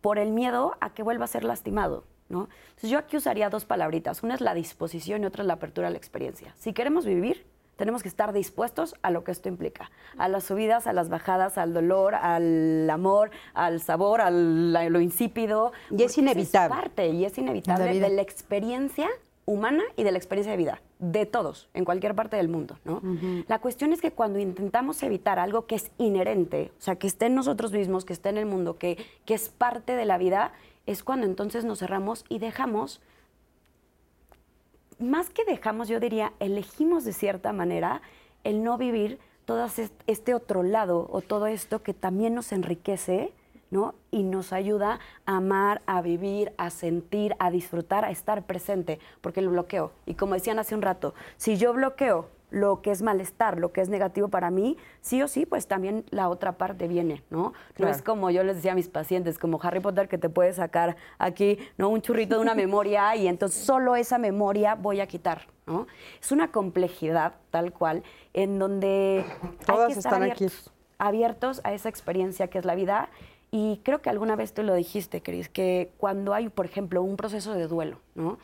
[0.00, 2.04] por el miedo a que vuelva a ser lastimado.
[2.28, 2.48] ¿no?
[2.68, 4.22] Entonces yo aquí usaría dos palabritas.
[4.22, 6.54] Una es la disposición y otra es la apertura a la experiencia.
[6.58, 7.44] Si queremos vivir,
[7.76, 11.56] tenemos que estar dispuestos a lo que esto implica, a las subidas, a las bajadas,
[11.56, 15.72] al dolor, al amor, al sabor, a lo insípido.
[15.90, 16.74] Y es inevitable.
[16.74, 19.08] Es parte y es inevitable de la experiencia
[19.46, 22.78] humana y de la experiencia de vida, de todos, en cualquier parte del mundo.
[22.84, 23.02] ¿no?
[23.48, 27.26] La cuestión es que cuando intentamos evitar algo que es inherente, o sea, que esté
[27.26, 30.52] en nosotros mismos, que esté en el mundo, que, que es parte de la vida,
[30.86, 33.00] es cuando entonces nos cerramos y dejamos,
[34.98, 38.02] más que dejamos, yo diría, elegimos de cierta manera
[38.44, 39.66] el no vivir todo
[40.06, 43.32] este otro lado o todo esto que también nos enriquece
[43.70, 43.94] ¿no?
[44.10, 49.42] Y nos ayuda a amar, a vivir, a sentir, a disfrutar, a estar presente, porque
[49.42, 49.92] lo bloqueo.
[50.06, 53.80] Y como decían hace un rato, si yo bloqueo lo que es malestar, lo que
[53.80, 57.52] es negativo para mí, sí o sí, pues también la otra parte viene, ¿no?
[57.78, 60.52] No es como yo les decía a mis pacientes, como Harry Potter que te puede
[60.52, 61.88] sacar aquí, ¿no?
[61.88, 65.86] Un churrito de una memoria y entonces solo esa memoria voy a quitar, ¿no?
[66.20, 68.02] Es una complejidad tal cual
[68.34, 69.24] en donde
[69.64, 70.76] Todas hay que estar están abiertos, aquí.
[70.98, 73.10] abiertos a esa experiencia que es la vida
[73.50, 77.16] y creo que alguna vez tú lo dijiste, Cris, que cuando hay, por ejemplo, un
[77.16, 78.38] proceso de duelo, ¿no?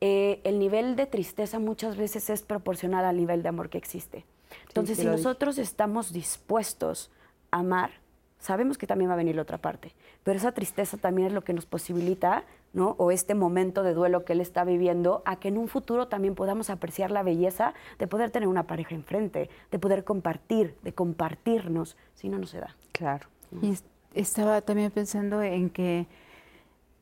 [0.00, 4.24] Eh, el nivel de tristeza muchas veces es proporcional al nivel de amor que existe.
[4.68, 7.10] Entonces, si nosotros estamos dispuestos
[7.50, 7.92] a amar,
[8.38, 9.94] sabemos que también va a venir la otra parte,
[10.24, 12.96] pero esa tristeza también es lo que nos posibilita, ¿no?
[12.98, 16.34] O este momento de duelo que él está viviendo, a que en un futuro también
[16.34, 21.96] podamos apreciar la belleza de poder tener una pareja enfrente, de poder compartir, de compartirnos,
[22.14, 22.74] si no, no se da.
[22.90, 23.28] Claro.
[23.60, 23.76] Y
[24.14, 26.06] estaba también pensando en que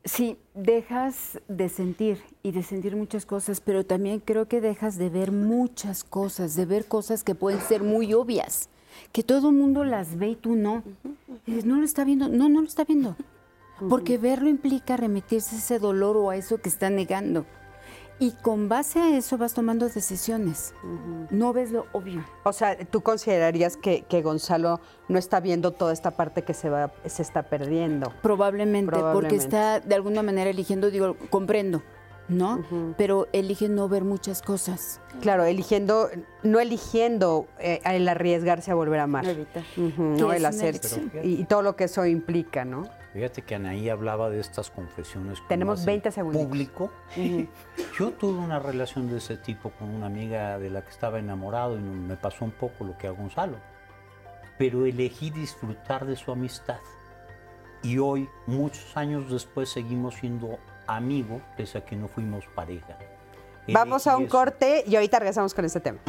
[0.03, 5.09] sí, dejas de sentir y de sentir muchas cosas, pero también creo que dejas de
[5.09, 8.69] ver muchas cosas, de ver cosas que pueden ser muy obvias
[9.11, 10.83] que todo el mundo las ve y tú no.
[11.45, 13.15] Y dices, no lo está viendo, no, no lo está viendo.
[13.89, 17.45] Porque verlo implica remitirse a ese dolor o a eso que está negando.
[18.21, 20.75] Y con base a eso vas tomando decisiones.
[21.31, 22.23] No ves lo obvio.
[22.43, 26.91] O sea, ¿tú considerarías que, Gonzalo no está viendo toda esta parte que se, va,
[27.03, 28.13] se está perdiendo?
[28.21, 31.81] Probablemente, porque está de alguna manera eligiendo, digo, comprendo,
[32.29, 32.63] ¿no?
[32.95, 35.01] Pero elige no ver muchas cosas.
[35.21, 36.11] Claro, eligiendo,
[36.43, 39.25] no eligiendo eh, el arriesgarse a volver a amar.
[39.97, 40.79] no el hacer.
[41.23, 42.87] Y, todo lo que eso implica, ¿no?
[43.13, 45.39] Fíjate que Anaí hablaba de estas confesiones.
[45.49, 46.41] Tenemos 20 segundos.
[46.41, 46.91] Público.
[47.97, 51.77] Yo tuve una relación de ese tipo con una amiga de la que estaba enamorado
[51.77, 53.57] y me pasó un poco lo que a Gonzalo.
[54.57, 56.79] Pero elegí disfrutar de su amistad.
[57.83, 62.97] Y hoy, muchos años después, seguimos siendo amigo, pese a que no fuimos pareja.
[63.67, 65.99] Vamos a un corte y ahorita regresamos con este tema.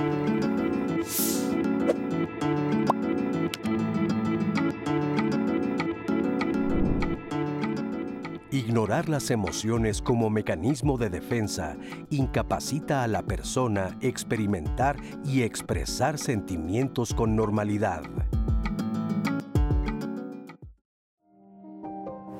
[8.53, 11.75] Ignorar las emociones como mecanismo de defensa
[12.11, 18.03] incapacita a la persona experimentar y expresar sentimientos con normalidad.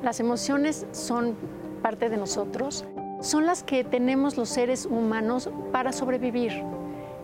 [0.03, 1.35] Las emociones son
[1.81, 2.85] parte de nosotros,
[3.23, 6.63] son las que tenemos los seres humanos para sobrevivir.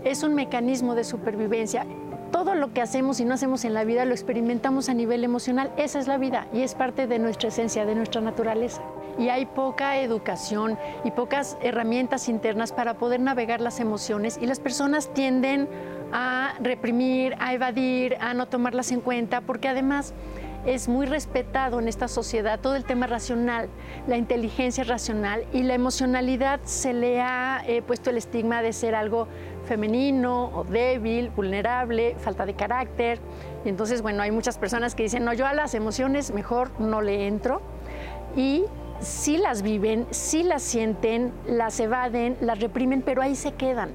[0.03, 1.85] Es un mecanismo de supervivencia.
[2.33, 5.73] Todo lo que hacemos y no hacemos en la vida lo experimentamos a nivel emocional.
[5.79, 8.83] Esa es la vida y es parte de nuestra esencia, de nuestra naturaleza.
[9.19, 14.61] Y hay poca educación y pocas herramientas internas para poder navegar las emociones y las
[14.61, 15.69] personas tienden
[16.13, 20.13] a reprimir, a evadir, a no tomarlas en cuenta, porque además
[20.67, 23.69] es muy respetado en esta sociedad todo el tema racional,
[24.07, 28.95] la inteligencia racional y la emocionalidad se le ha eh, puesto el estigma de ser
[28.95, 29.29] algo
[29.69, 33.21] femenino o débil, vulnerable, falta de carácter.
[33.65, 37.01] Y entonces, bueno, hay muchas personas que dicen, no, yo a las emociones mejor no
[37.01, 37.61] le entro.
[38.35, 38.65] Y
[39.01, 43.91] sí las viven, sí las sienten, las evaden, las reprimen, pero ahí se quedan.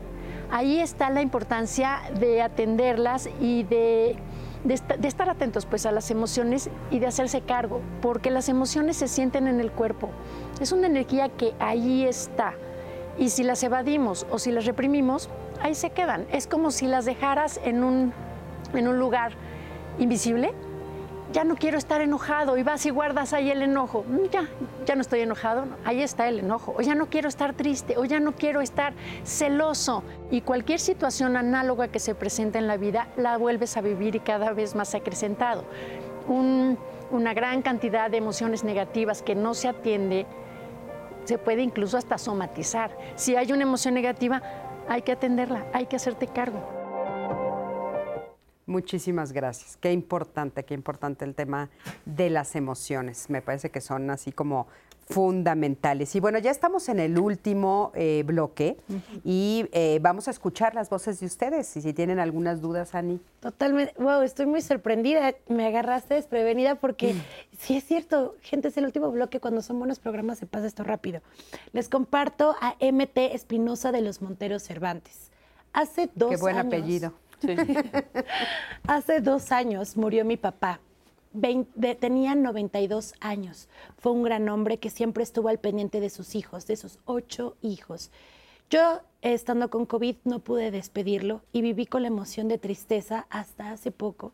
[0.51, 4.15] Ahí está la importancia de atenderlas y de
[4.63, 9.07] de, estar atentos pues a las emociones y de hacerse cargo, porque las emociones se
[9.07, 10.09] sienten en el cuerpo.
[10.61, 12.53] Es una energía que ahí está.
[13.17, 15.29] Y si las evadimos o si las reprimimos,
[15.63, 16.27] ahí se quedan.
[16.31, 18.13] Es como si las dejaras en un,
[18.73, 19.31] en un lugar
[19.97, 20.53] invisible
[21.33, 24.05] ya no quiero estar enojado y vas y guardas ahí el enojo.
[24.07, 24.47] Mm, ya,
[24.85, 26.75] ya no estoy enojado, ahí está el enojo.
[26.77, 28.93] O ya no quiero estar triste, o ya no quiero estar
[29.23, 30.03] celoso.
[30.29, 34.19] Y cualquier situación análoga que se presenta en la vida la vuelves a vivir y
[34.19, 35.65] cada vez más acrecentado.
[36.27, 40.25] una gran cantidad de emociones negativas que no se atiende
[41.25, 42.95] se puede incluso hasta somatizar.
[43.15, 44.41] Si hay una emoción negativa,
[44.87, 46.61] hay que atenderla, hay que hacerte cargo.
[48.65, 49.77] Muchísimas gracias.
[49.77, 51.69] Qué importante, qué importante el tema
[52.05, 53.29] de las emociones.
[53.29, 54.67] Me parece que son así como
[55.09, 56.15] fundamentales.
[56.15, 58.77] Y bueno, ya estamos en el último eh, bloque
[59.23, 61.75] y eh, vamos a escuchar las voces de ustedes.
[61.77, 63.19] Y si tienen algunas dudas, Ani.
[63.39, 63.93] Totalmente.
[63.97, 65.35] Wow, estoy muy sorprendida.
[65.47, 67.21] Me agarraste desprevenida porque mm.
[67.57, 69.39] sí es cierto, gente, es el último bloque.
[69.39, 71.21] Cuando son buenos programas se pasa esto rápido.
[71.71, 75.31] Les comparto a MT Espinosa de los Monteros Cervantes.
[75.73, 77.13] Hace dos Qué buen años, apellido.
[78.87, 80.79] Hace dos años murió mi papá.
[81.99, 83.67] Tenía 92 años.
[83.97, 87.55] Fue un gran hombre que siempre estuvo al pendiente de sus hijos, de sus ocho
[87.61, 88.11] hijos.
[88.69, 93.71] Yo, estando con COVID, no pude despedirlo y viví con la emoción de tristeza hasta
[93.71, 94.33] hace poco.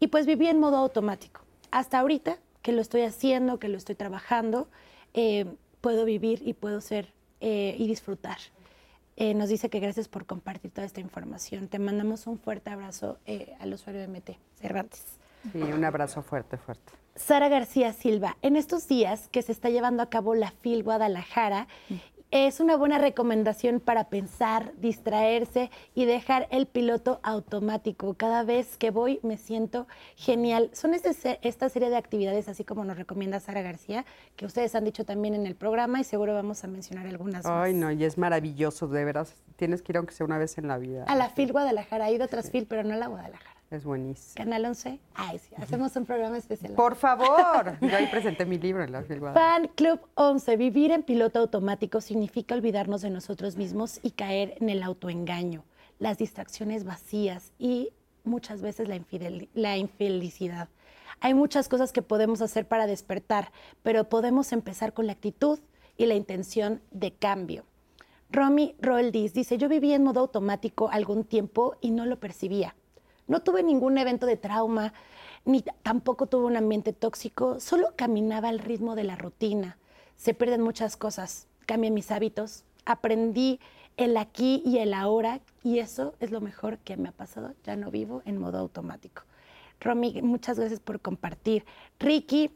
[0.00, 1.42] Y pues viví en modo automático.
[1.70, 4.68] Hasta ahorita, que lo estoy haciendo, que lo estoy trabajando,
[5.14, 5.46] eh,
[5.80, 8.38] puedo vivir y puedo ser eh, y disfrutar.
[9.16, 11.68] Eh, nos dice que gracias por compartir toda esta información.
[11.68, 13.18] Te mandamos un fuerte abrazo
[13.60, 15.21] al usuario de MT, Cervantes.
[15.50, 16.92] Sí, un abrazo fuerte, fuerte.
[17.14, 21.66] Sara García Silva, en estos días que se está llevando a cabo la FIL Guadalajara
[22.32, 28.14] es una buena recomendación para pensar, distraerse y dejar el piloto automático.
[28.14, 29.86] Cada vez que voy me siento
[30.16, 30.70] genial.
[30.72, 34.84] Son este, esta serie de actividades, así como nos recomienda Sara García, que ustedes han
[34.84, 37.52] dicho también en el programa y seguro vamos a mencionar algunas más.
[37.52, 39.34] Ay, no, y es maravilloso, de veras.
[39.56, 41.04] Tienes que ir aunque sea una vez en la vida.
[41.08, 43.61] A la FIL Guadalajara, he ido a otras FIL, pero no a la Guadalajara.
[43.72, 44.34] Es buenísimo.
[44.36, 45.00] Canal 11.
[45.14, 46.74] Ay, sí, hacemos un programa especial.
[46.74, 47.78] Por favor.
[47.80, 49.32] Yo ahí presenté mi libro en la filmada.
[49.34, 50.56] Fan Club 11.
[50.58, 55.64] Vivir en piloto automático significa olvidarnos de nosotros mismos y caer en el autoengaño,
[55.98, 57.88] las distracciones vacías y
[58.24, 60.68] muchas veces la, infidel- la infelicidad.
[61.20, 63.52] Hay muchas cosas que podemos hacer para despertar,
[63.82, 65.60] pero podemos empezar con la actitud
[65.96, 67.64] y la intención de cambio.
[68.28, 72.74] Romy Roldis dice, yo viví en modo automático algún tiempo y no lo percibía.
[73.32, 74.92] No tuve ningún evento de trauma,
[75.46, 79.78] ni tampoco tuve un ambiente tóxico, solo caminaba al ritmo de la rutina.
[80.18, 83.58] Se pierden muchas cosas, cambian mis hábitos, aprendí
[83.96, 87.54] el aquí y el ahora y eso es lo mejor que me ha pasado.
[87.64, 89.22] Ya no vivo en modo automático.
[89.80, 91.64] Romy, muchas gracias por compartir.
[92.00, 92.50] Ricky,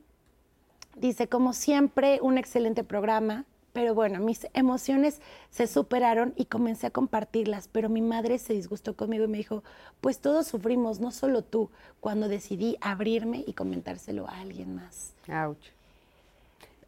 [0.97, 3.45] Dice, como siempre, un excelente programa,
[3.77, 5.21] pero bueno, mis emociones
[5.51, 9.63] se superaron y comencé a compartirlas, pero mi madre se disgustó conmigo y me dijo,
[10.01, 11.69] pues todos sufrimos, no solo tú,
[12.01, 15.13] cuando decidí abrirme y comentárselo a alguien más.
[15.29, 15.59] Ouch.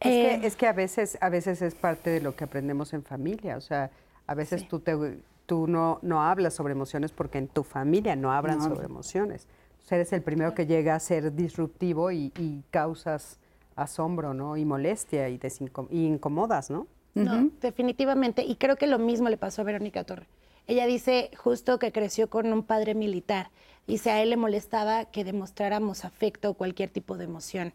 [0.00, 2.94] Eh, Es, que, es que a veces, a veces es parte de lo que aprendemos
[2.94, 3.58] en familia.
[3.58, 3.90] O sea,
[4.26, 4.96] a veces tú, te,
[5.44, 9.46] tú no, no hablas sobre emociones porque en tu familia no hablan No sobre emociones.
[9.84, 13.38] O sea, eres el primero que llega a ser disruptivo y, y causas
[13.82, 14.56] asombro, ¿no?
[14.56, 16.86] Y molestia y, desinco- y incomodas, ¿no?
[17.14, 18.44] No, definitivamente.
[18.44, 20.26] Y creo que lo mismo le pasó a Verónica Torre.
[20.66, 23.50] Ella dice justo que creció con un padre militar.
[23.86, 27.72] Dice, a él le molestaba que demostráramos afecto o cualquier tipo de emoción.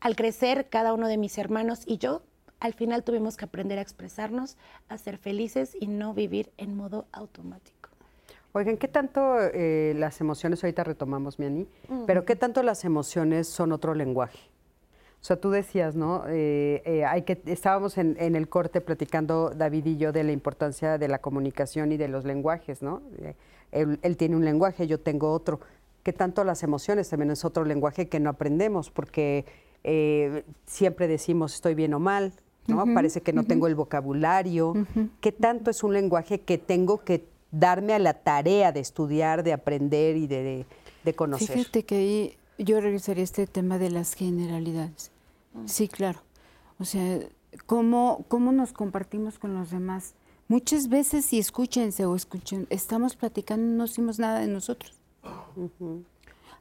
[0.00, 2.22] Al crecer, cada uno de mis hermanos y yo,
[2.60, 4.56] al final tuvimos que aprender a expresarnos,
[4.88, 7.90] a ser felices y no vivir en modo automático.
[8.52, 11.66] Oigan, ¿qué tanto eh, las emociones, ahorita retomamos, Miani,
[12.06, 14.38] pero qué tanto las emociones son otro lenguaje?
[15.20, 16.22] O sea, tú decías, ¿no?
[16.28, 20.32] Eh, eh, hay que, estábamos en, en el corte platicando, David y yo, de la
[20.32, 23.02] importancia de la comunicación y de los lenguajes, ¿no?
[23.18, 23.34] Eh,
[23.72, 25.60] él, él tiene un lenguaje, yo tengo otro.
[26.04, 28.90] ¿Qué tanto las emociones también es otro lenguaje que no aprendemos?
[28.90, 29.44] Porque
[30.66, 32.32] siempre decimos estoy bien o mal,
[32.66, 32.84] ¿no?
[32.94, 34.74] Parece que no tengo el vocabulario.
[35.20, 39.52] ¿Qué tanto es un lenguaje que tengo que darme a la tarea de estudiar, de
[39.52, 40.66] aprender y de,
[41.04, 41.58] de conocer?
[41.58, 45.10] Fíjate que ahí yo regresaría a este tema de las generalidades.
[45.66, 46.20] Sí, claro.
[46.78, 47.20] O sea,
[47.66, 50.14] ¿cómo, cómo nos compartimos con los demás?
[50.48, 54.98] Muchas veces, si escúchense o escuchen, estamos platicando y no decimos nada de nosotros.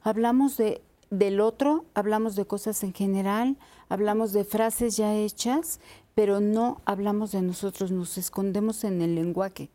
[0.02, 3.58] Hablamos de, del otro, hablamos de cosas en general,
[3.90, 5.80] hablamos de frases ya hechas,
[6.16, 9.70] pero no hablamos de nosotros, nos escondemos en el lenguaje,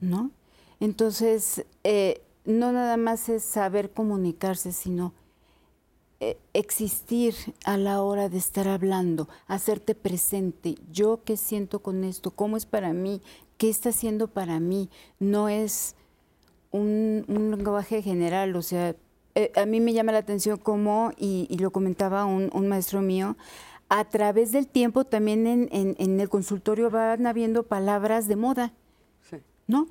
[0.00, 0.30] ¿no?
[0.80, 5.14] Entonces, eh, no nada más es saber comunicarse, sino
[6.52, 10.76] existir a la hora de estar hablando, hacerte presente.
[10.92, 13.20] Yo qué siento con esto, cómo es para mí,
[13.58, 14.88] qué está haciendo para mí.
[15.18, 15.94] No es
[16.70, 18.94] un, un lenguaje general, o sea,
[19.34, 23.00] eh, a mí me llama la atención cómo, y, y lo comentaba un, un maestro
[23.00, 23.36] mío,
[23.88, 28.72] a través del tiempo también en, en- en el consultorio van habiendo palabras de moda,
[29.66, 29.86] ¿no?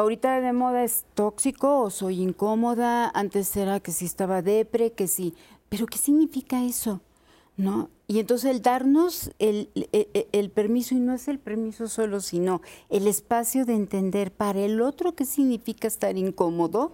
[0.00, 5.08] Ahorita de moda es tóxico o soy incómoda, antes era que si estaba depre, que
[5.08, 5.32] sí,
[5.70, 7.00] pero ¿qué significa eso?
[7.56, 7.88] ¿No?
[8.06, 12.20] Y entonces el darnos el, el- el- el permiso, y no es el permiso solo,
[12.20, 16.92] sino el espacio de entender para el otro qué significa estar incómodo.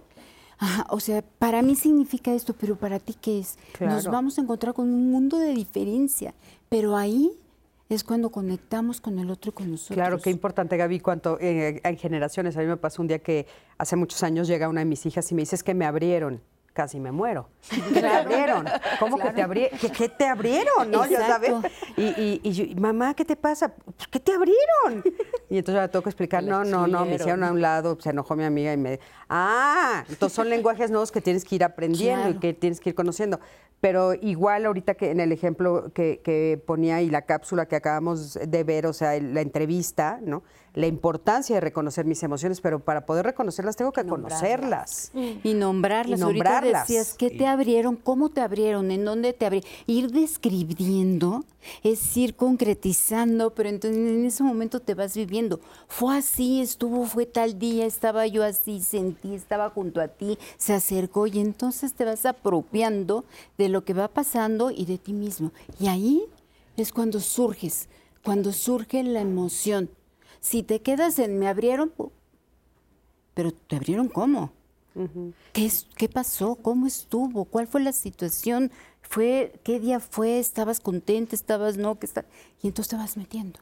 [0.57, 3.57] Ajá, o sea, para mí significa esto, pero para ti qué es.
[3.81, 4.11] Nos Claro.
[4.13, 6.33] vamos a encontrar con un mundo de diferencia,
[6.69, 7.33] pero ahí
[7.89, 9.95] es cuando conectamos con el otro y con nosotros.
[9.95, 12.55] Claro, qué importante, Gaby, cuanto eh, en generaciones.
[12.57, 13.45] A mí me pasó un día que
[13.77, 16.41] hace muchos años llega una de mis hijas y me dice "Es que me abrieron.
[16.73, 17.49] Casi me muero.
[17.93, 18.65] ¿Qué te abrieron?
[18.99, 19.77] ¿Cómo que te abrieron?
[19.77, 20.89] ¿Qué, qué te abrieron?
[20.89, 21.05] ¿No?
[21.05, 21.51] Ya sabes.
[21.95, 23.75] Y, y, y yo, mamá, ¿qué te pasa?
[23.75, 25.03] "Pues, ¿Qué te abrieron?
[25.51, 28.09] Y entonces ahora tengo que explicar, no, no, no, me hicieron a un lado, se
[28.09, 28.99] enojó mi amiga y me...
[29.29, 32.95] Ah, entonces son lenguajes nuevos que tienes que ir aprendiendo y que tienes que ir
[32.95, 33.39] conociendo.
[33.83, 38.35] Pero igual ahorita que en el ejemplo que, que ponía y la cápsula que acabamos
[38.35, 40.43] de ver, o sea, la entrevista, ¿no?
[40.73, 45.11] La importancia de reconocer mis emociones, pero para poder reconocerlas tengo que conocerlas.
[45.43, 46.19] Y nombrarlas.
[46.19, 46.87] Y nombrarlas.
[46.87, 47.95] decías, ¿qué te abrieron?
[47.95, 48.89] ¿Cómo te abrieron?
[48.89, 49.69] ¿En dónde te abrieron?
[49.85, 51.45] Ir describiendo
[51.83, 55.59] es ir concretizando, pero entonces en ese momento te vas viviendo.
[55.87, 60.73] Fue así, estuvo, fue tal día, estaba yo así, sentí, estaba junto a ti, se
[60.73, 63.25] acercó y entonces te vas apropiando
[63.57, 65.51] de lo que va pasando y de ti mismo.
[65.79, 66.23] Y ahí
[66.77, 67.89] es cuando surges,
[68.23, 69.89] cuando surge la emoción.
[70.43, 71.93] Si te quedas en me abrieron,
[73.33, 74.51] pero te abrieron cómo?
[75.53, 76.55] ¿Qué, es, ¿Qué pasó?
[76.55, 77.45] ¿Cómo estuvo?
[77.45, 78.69] ¿Cuál fue la situación?
[79.13, 80.39] fue, ¿qué día fue?
[80.39, 81.35] ¿Estabas contenta?
[81.35, 81.99] ¿Estabas no?
[81.99, 82.25] que está...
[82.63, 83.59] Y entonces te vas metiendo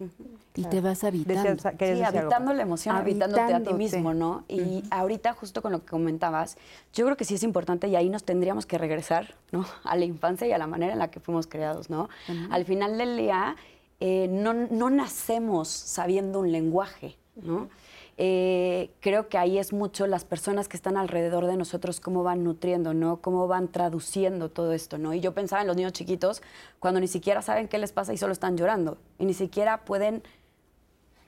[0.54, 1.58] y te vas habitando.
[1.80, 4.46] sí, habitando la emoción, habitándote a ti mismo, ¿no?
[4.48, 6.56] Y ahorita, justo con lo que comentabas,
[6.94, 9.66] yo creo que sí es importante y ahí nos tendríamos que regresar, ¿no?
[9.84, 12.10] A la infancia y a la manera en la que fuimos creados, ¿no?
[12.52, 13.56] Al final del día,
[14.02, 17.70] eh, no, no nacemos sabiendo un lenguaje, ¿no?
[18.18, 22.44] Eh, creo que ahí es mucho las personas que están alrededor de nosotros, cómo van
[22.44, 23.22] nutriendo, ¿no?
[23.22, 25.14] Cómo van traduciendo todo esto, ¿no?
[25.14, 26.42] Y yo pensaba en los niños chiquitos
[26.80, 30.24] cuando ni siquiera saben qué les pasa y solo están llorando y ni siquiera pueden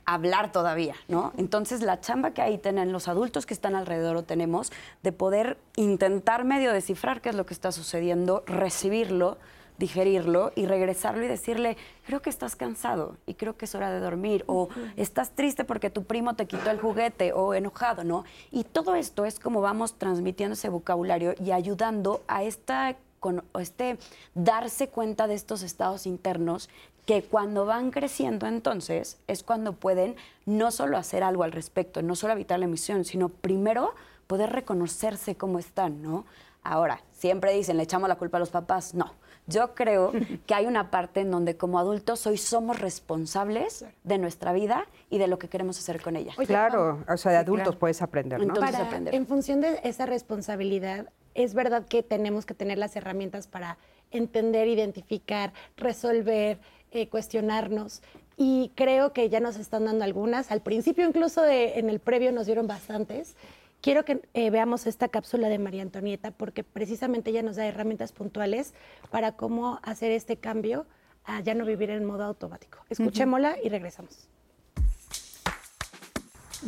[0.05, 1.32] hablar todavía, ¿no?
[1.38, 4.71] Entonces la chamba que ahí tienen los adultos que están alrededor o tenemos
[5.03, 9.38] de poder intentar medio descifrar qué es lo que está sucediendo, recibirlo,
[9.84, 11.75] digerirlo y regresarlo y decirle,
[12.05, 15.89] creo que estás cansado y creo que es hora de dormir, o estás triste porque
[15.89, 18.23] tu primo te quitó el juguete, o enojado, ¿no?
[18.49, 23.97] Y todo esto es como vamos transmitiendo ese vocabulario y ayudando a esta, con, este
[24.36, 26.69] darse cuenta de estos estados internos
[27.05, 30.15] que cuando van creciendo entonces es cuando pueden
[30.45, 33.95] no solo hacer algo al respecto, no solo evitar la emisión, sino primero
[34.27, 36.23] poder reconocerse cómo están, ¿no?
[36.63, 38.93] Ahora, siempre dicen, le echamos la culpa a los papás.
[38.93, 39.11] No,
[39.48, 40.12] yo creo
[40.48, 45.18] que hay una parte en donde como adultos hoy somos responsables de nuestra vida y
[45.18, 46.34] de lo que queremos hacer con ella.
[46.46, 48.46] claro, o sea, de adultos puedes aprender, ¿no?
[48.46, 49.16] Entonces, aprender.
[49.16, 53.78] En función de esa responsabilidad, es verdad que tenemos que tener las herramientas para
[54.12, 56.60] entender, identificar, resolver,
[56.91, 58.02] eh, cuestionarnos.
[58.38, 60.52] Y creo que ya nos están dando algunas.
[60.52, 63.36] Al principio, incluso en el previo, nos dieron bastantes.
[63.84, 68.13] Quiero que eh, veamos esta cápsula de María Antonieta porque precisamente ella nos da herramientas
[68.13, 68.73] puntuales
[69.11, 70.86] para cómo hacer este cambio
[71.25, 72.77] a ya no vivir en modo automático.
[72.89, 74.29] Escuchémosla y regresamos.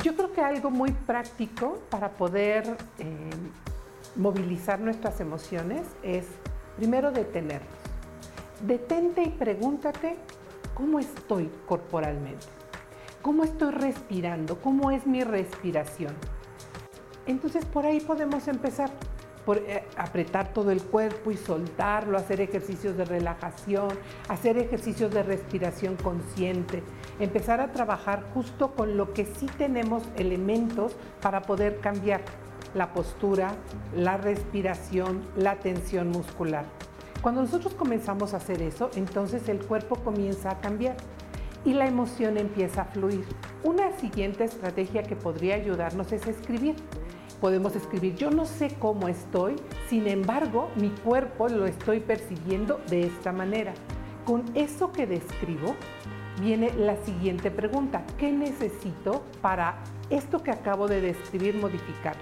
[0.03, 3.29] Yo creo que algo muy práctico para poder eh,
[4.17, 6.25] movilizar nuestras emociones es
[6.75, 7.69] primero detenernos.
[8.67, 10.17] Detente y pregúntate
[10.73, 12.45] cómo estoy corporalmente,
[13.21, 16.13] cómo estoy respirando, cómo es mi respiración.
[17.25, 18.91] Entonces por ahí podemos empezar
[19.45, 23.89] por eh, apretar todo el cuerpo y soltarlo, hacer ejercicios de relajación,
[24.27, 26.83] hacer ejercicios de respiración consciente,
[27.19, 32.21] empezar a trabajar justo con lo que sí tenemos elementos para poder cambiar
[32.73, 33.53] la postura,
[33.95, 36.65] la respiración, la tensión muscular.
[37.21, 40.97] Cuando nosotros comenzamos a hacer eso, entonces el cuerpo comienza a cambiar
[41.63, 43.25] y la emoción empieza a fluir.
[43.63, 46.75] Una siguiente estrategia que podría ayudarnos es escribir
[47.45, 49.55] podemos escribir, yo no sé cómo estoy,
[49.87, 53.71] sin embargo, mi cuerpo lo estoy percibiendo de esta manera.
[54.25, 55.75] Con eso que describo,
[56.41, 59.77] viene la siguiente pregunta, ¿qué necesito para
[60.09, 62.15] esto que acabo de describir modificar?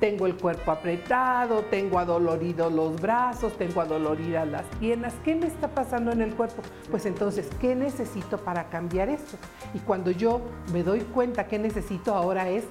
[0.00, 5.12] Tengo el cuerpo apretado, tengo adoloridos los brazos, tengo adoloridas las piernas.
[5.24, 6.62] ¿Qué me está pasando en el cuerpo?
[6.90, 9.36] Pues entonces, ¿qué necesito para cambiar esto?
[9.74, 10.40] Y cuando yo
[10.72, 12.64] me doy cuenta que necesito ahora es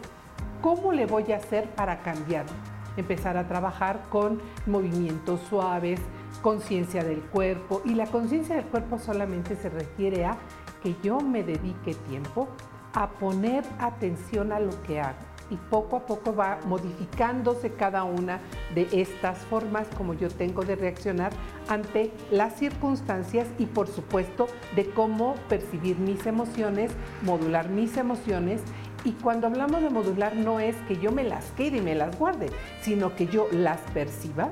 [0.61, 2.53] ¿Cómo le voy a hacer para cambiarlo?
[2.95, 5.99] Empezar a trabajar con movimientos suaves,
[6.43, 7.81] conciencia del cuerpo.
[7.83, 10.37] Y la conciencia del cuerpo solamente se refiere a
[10.83, 12.47] que yo me dedique tiempo
[12.93, 15.17] a poner atención a lo que hago.
[15.49, 18.39] Y poco a poco va modificándose cada una
[18.75, 21.33] de estas formas como yo tengo de reaccionar
[21.67, 24.47] ante las circunstancias y por supuesto
[24.77, 26.91] de cómo percibir mis emociones,
[27.23, 28.61] modular mis emociones
[29.03, 32.17] y cuando hablamos de modular no es que yo me las quede y me las
[32.17, 32.49] guarde,
[32.81, 34.51] sino que yo las perciba,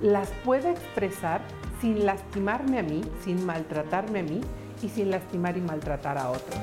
[0.00, 1.40] las pueda expresar
[1.80, 4.40] sin lastimarme a mí, sin maltratarme a mí
[4.82, 6.58] y sin lastimar y maltratar a otros.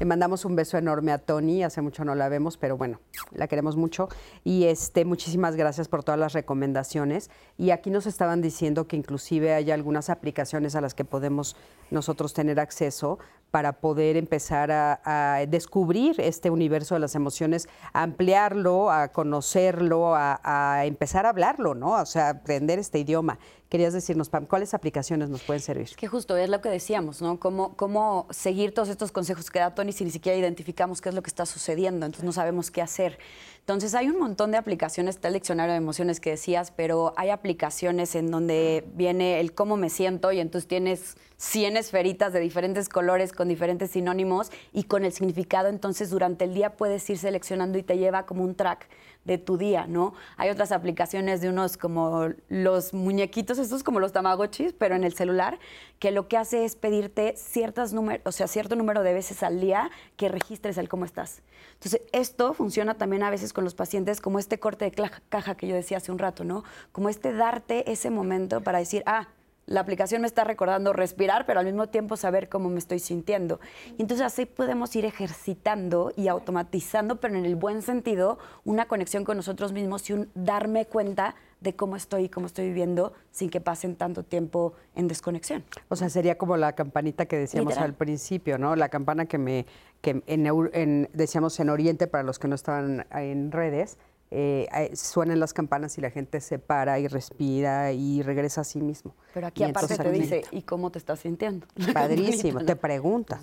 [0.00, 3.00] Le mandamos un beso enorme a Tony, hace mucho no la vemos, pero bueno,
[3.32, 4.08] la queremos mucho.
[4.44, 7.30] Y este, muchísimas gracias por todas las recomendaciones.
[7.58, 11.54] Y aquí nos estaban diciendo que inclusive hay algunas aplicaciones a las que podemos
[11.90, 13.18] nosotros tener acceso
[13.50, 20.40] para poder empezar a, descubrir este universo de las emociones, a ampliarlo, a conocerlo, a,
[20.42, 22.00] a, empezar a hablarlo, ¿no?
[22.00, 23.38] O sea, aprender este idioma.
[23.70, 25.90] Querías decirnos, Pam, ¿cuáles aplicaciones nos pueden servir?
[25.94, 27.38] Que justo es lo que decíamos, ¿no?
[27.38, 31.14] Cómo, cómo seguir todos estos consejos que da Tony si ni siquiera identificamos qué es
[31.14, 33.20] lo que está sucediendo, entonces no sabemos qué hacer.
[33.60, 37.30] Entonces hay un montón de aplicaciones, está el diccionario de emociones que decías, pero hay
[37.30, 42.88] aplicaciones en donde viene el cómo me siento y entonces tienes 100 esferitas de diferentes
[42.88, 47.78] colores con diferentes sinónimos y con el significado, entonces durante el día puedes ir seleccionando
[47.78, 48.88] y te lleva como un track
[49.24, 50.14] de tu día, ¿no?
[50.36, 55.14] Hay otras aplicaciones de unos como los muñequitos, estos como los tamagotchis, pero en el
[55.14, 55.58] celular,
[55.98, 59.60] que lo que hace es pedirte ciertas números, o sea, cierto número de veces al
[59.60, 61.42] día que registres el cómo estás.
[61.74, 65.66] Entonces, esto funciona también a veces con los pacientes como este corte de caja que
[65.66, 66.64] yo decía hace un rato, ¿no?
[66.92, 69.28] Como este darte ese momento para decir, ah,
[69.66, 73.60] la aplicación me está recordando respirar, pero al mismo tiempo saber cómo me estoy sintiendo.
[73.98, 79.24] Y entonces así podemos ir ejercitando y automatizando, pero en el buen sentido, una conexión
[79.24, 83.50] con nosotros mismos y un darme cuenta de cómo estoy y cómo estoy viviendo sin
[83.50, 85.62] que pasen tanto tiempo en desconexión.
[85.88, 88.76] O sea, sería como la campanita que decíamos al principio, ¿no?
[88.76, 89.66] La campana que me,
[90.00, 93.98] que en, decíamos en Oriente para los que no estaban en redes,
[94.32, 98.80] eh, suenan las campanas y la gente se para y respira y regresa a sí
[98.80, 99.16] mismo.
[99.34, 101.66] Pero aquí aparte te dice, ¿y cómo te estás sintiendo?
[101.94, 103.40] Padrísimo, te pregunta.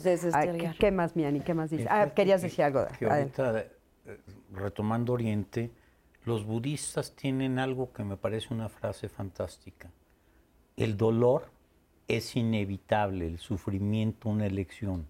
[0.79, 1.41] ¿qué, más, Miani?
[1.41, 1.87] ¿Qué más dice?
[1.89, 2.85] Ah, querías decir algo.
[3.09, 4.19] ahorita, eh,
[4.53, 5.71] retomando Oriente,
[6.23, 9.91] los budistas tienen algo que me parece una frase fantástica.
[10.77, 11.49] El dolor
[12.07, 15.07] es inevitable, el sufrimiento una elección.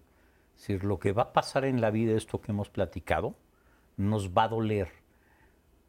[0.56, 3.36] Es decir, lo que va a pasar en la vida, esto que hemos platicado,
[3.96, 4.88] nos va a doler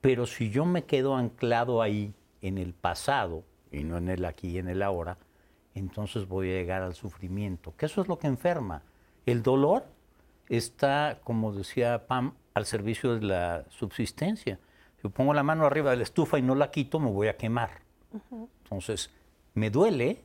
[0.01, 4.49] pero si yo me quedo anclado ahí en el pasado y no en el aquí
[4.49, 5.17] y en el ahora,
[5.75, 8.83] entonces voy a llegar al sufrimiento, que eso es lo que enferma.
[9.25, 9.85] El dolor
[10.47, 14.59] está, como decía Pam, al servicio de la subsistencia.
[15.01, 17.37] Si pongo la mano arriba de la estufa y no la quito, me voy a
[17.37, 17.81] quemar.
[18.63, 19.11] Entonces,
[19.53, 20.23] me duele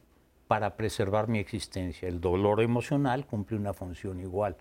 [0.49, 2.09] para preservar mi existencia.
[2.09, 4.57] El dolor emocional cumple una función igual.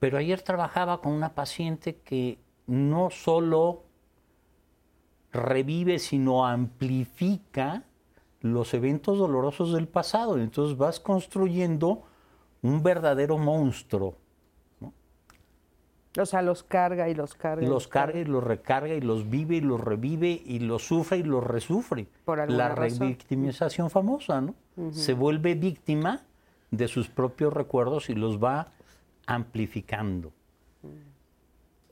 [0.00, 3.82] Pero ayer trabajaba con una paciente que no solo
[5.32, 7.84] revive, sino amplifica
[8.40, 10.38] los eventos dolorosos del pasado.
[10.38, 12.02] Entonces vas construyendo
[12.62, 14.16] un verdadero monstruo.
[16.16, 17.66] O sea, los carga y los carga.
[17.66, 21.22] Los carga y los recarga y los vive y los revive y los sufre y
[21.24, 22.06] los resufre.
[22.24, 24.54] Por La revictimización famosa, ¿no?
[24.92, 26.22] Se vuelve víctima
[26.70, 28.72] de sus propios recuerdos y los va
[29.26, 30.32] amplificando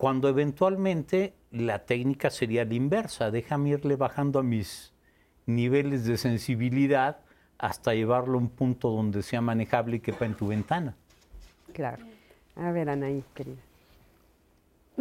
[0.02, 4.92] cuando eventualmente la técnica sería la inversa, déjame irle bajando a mis
[5.46, 7.20] niveles de sensibilidad
[7.56, 10.96] hasta llevarlo a un punto donde sea manejable y quepa en tu ventana.
[11.72, 12.04] Claro.
[12.56, 13.62] A ver, Anaí, querida.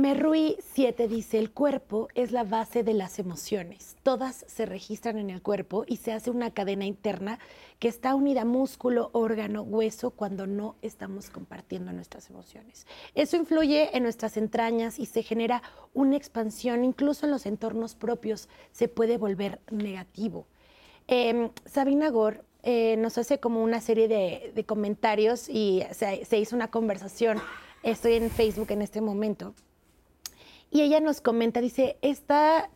[0.01, 3.97] Merrui 7 dice, el cuerpo es la base de las emociones.
[4.01, 7.37] Todas se registran en el cuerpo y se hace una cadena interna
[7.77, 12.87] que está unida a músculo, órgano, hueso cuando no estamos compartiendo nuestras emociones.
[13.13, 15.61] Eso influye en nuestras entrañas y se genera
[15.93, 20.47] una expansión, incluso en los entornos propios se puede volver negativo.
[21.05, 26.71] Em, Sabina Gore eh, nos hace como una serie de, comentarios y se hizo una
[26.71, 27.39] conversación.
[27.83, 29.53] Estoy en Facebook en este momento
[30.71, 32.69] y ella nos comenta, dice, esta,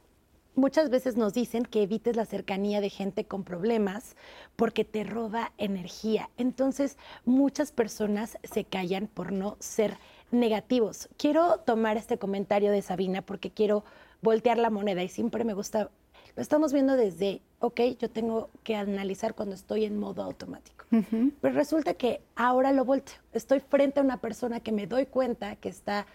[0.54, 4.18] muchas veces nos dicen que evites la cercanía de gente con problemas
[4.58, 6.30] porque te roba energía.
[6.38, 9.98] Entonces, muchas personas se callan por no ser
[10.32, 11.08] negativos.
[11.18, 13.86] Quiero tomar este comentario de Sabina porque quiero
[14.22, 15.90] voltear la moneda y siempre me gusta,
[16.36, 20.86] lo estamos viendo desde, ok, yo tengo que analizar cuando estoy en modo automático.
[20.90, 23.16] Pero resulta que ahora lo volteo.
[23.34, 26.06] Estoy frente a una persona que me doy cuenta que está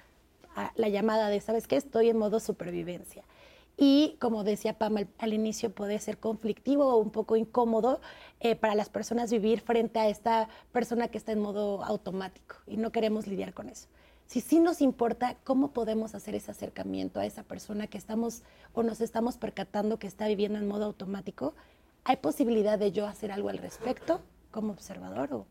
[0.74, 1.76] la llamada de, ¿sabes qué?
[1.76, 3.24] Estoy en modo supervivencia.
[3.76, 8.00] Y como decía Pam al, inicio, puede ser conflictivo o un poco incómodo
[8.40, 12.76] eh, para las personas vivir frente a esta persona que está en modo automático y
[12.76, 13.88] no queremos lidiar con eso.
[14.26, 18.42] Si sí nos importa, ¿cómo podemos hacer ese acercamiento a esa persona que estamos
[18.74, 21.54] o nos estamos percatando que está viviendo en modo automático?
[22.04, 24.20] ¿Hay posibilidad de yo hacer algo al respecto
[24.50, 25.46] como observador o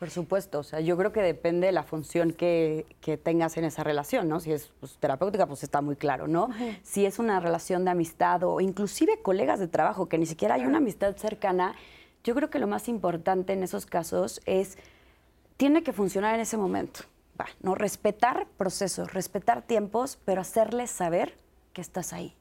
[0.00, 2.86] por supuesto, o sea, yo creo que depende de la función que,
[3.22, 4.40] tengas en esa relación, ¿no?
[4.40, 6.48] Si es pues, terapéutica, pues está muy claro, ¿no?
[6.82, 10.64] Si es una relación de amistad o inclusive colegas de trabajo, que ni siquiera hay
[10.64, 11.74] una amistad cercana,
[12.24, 14.78] yo creo que lo más importante en esos casos es,
[15.58, 17.00] tiene que funcionar en ese momento,
[17.38, 17.74] va, ¿no?
[17.74, 21.36] Respetar procesos, respetar tiempos, pero hacerles saber
[21.74, 22.34] que estás ahí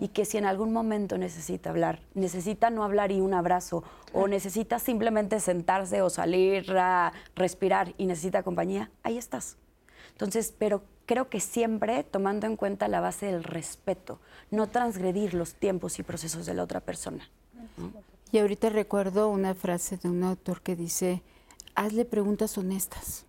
[0.00, 3.82] y que si en algún momento necesita hablar, necesita no hablar y un abrazo,
[4.12, 9.56] o necesita simplemente sentarse o salir a respirar y necesita compañía, ahí estás.
[10.12, 14.18] Entonces, pero creo que siempre tomando en cuenta la base del respeto,
[14.50, 17.28] no transgredir los tiempos y procesos de la otra persona.
[18.32, 21.22] Y ahorita recuerdo una frase de un autor que dice,
[21.74, 23.24] hazle preguntas honestas.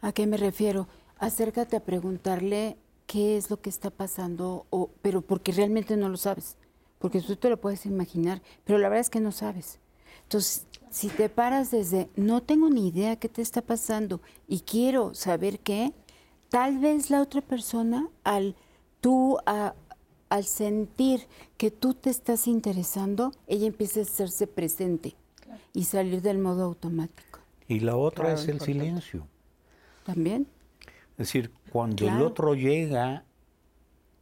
[0.00, 0.88] ¿A qué me refiero?
[1.18, 2.76] Acércate a preguntarle
[3.06, 6.56] qué es lo que está pasando, o, pero porque realmente no lo sabes,
[6.98, 9.78] porque tú te lo puedes imaginar, pero la verdad es que no sabes.
[10.22, 15.14] Entonces, si te paras desde, no tengo ni idea qué te está pasando y quiero
[15.14, 15.92] saber qué,
[16.48, 18.54] tal vez la otra persona al
[19.00, 21.26] tú al sentir
[21.56, 25.14] que tú te estás interesando, ella empieza a hacerse presente
[25.72, 27.40] y salir del modo automático.
[27.68, 29.26] Y la otra es el silencio.
[30.04, 30.46] También.
[31.16, 33.24] Es decir, cuando el otro llega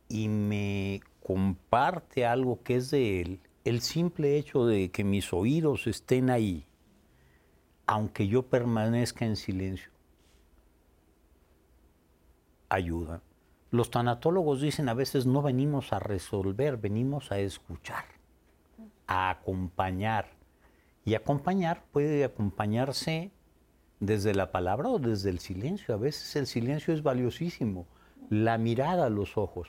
[0.08, 5.86] y me comparte algo que es de él, el simple hecho de que mis oídos
[5.86, 6.66] estén ahí,
[7.86, 9.90] aunque yo permanezca en silencio,
[12.68, 13.22] ayuda.
[13.70, 18.04] Los tanatólogos dicen a veces no venimos a resolver, venimos a escuchar,
[19.06, 20.36] a acompañar.
[21.06, 23.32] Y acompañar puede acompañarse
[24.02, 25.94] desde la palabra o desde el silencio.
[25.94, 27.86] A veces el silencio es valiosísimo.
[28.28, 29.68] La mirada a los ojos.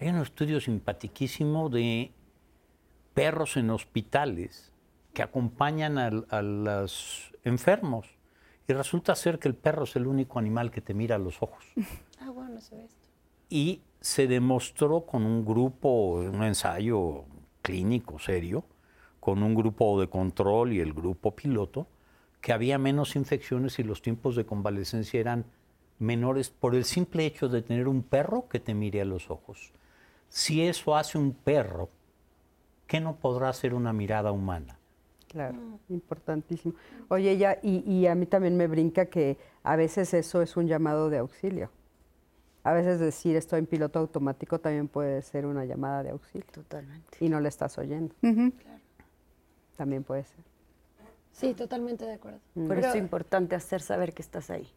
[0.00, 2.10] Hay un estudio simpatiquísimo de
[3.14, 4.72] perros en hospitales
[5.14, 8.08] que acompañan a, los enfermos.
[8.66, 11.42] Y resulta ser que el perro es el único animal que te mira a los
[11.42, 11.64] ojos.
[12.20, 13.08] Ah, bueno, se ve esto.
[13.48, 17.26] Y se demostró con un grupo, un ensayo
[17.62, 18.64] clínico serio,
[19.20, 21.86] con un grupo de control y el grupo piloto,
[22.40, 25.44] que había menos infecciones y los tiempos de convalecencia eran
[25.98, 29.72] menores por el simple hecho de tener un perro que te mire a los ojos.
[30.28, 31.88] Si eso hace un perro,
[32.86, 34.78] ¿qué no podrá hacer una mirada humana?
[35.28, 35.58] Claro,
[35.88, 36.74] importantísimo.
[37.08, 40.66] Oye, ya, y, y a mí también me brinca que a veces eso es un
[40.66, 41.70] llamado de auxilio.
[42.64, 46.46] A veces decir estoy en piloto automático también puede ser una llamada de auxilio.
[46.52, 47.18] Totalmente.
[47.20, 48.14] Y no le estás oyendo.
[48.20, 48.52] claro.
[49.76, 50.44] También puede ser.
[51.38, 52.40] Sí, totalmente de acuerdo.
[52.54, 54.68] Por eso es importante hacer saber que estás ahí.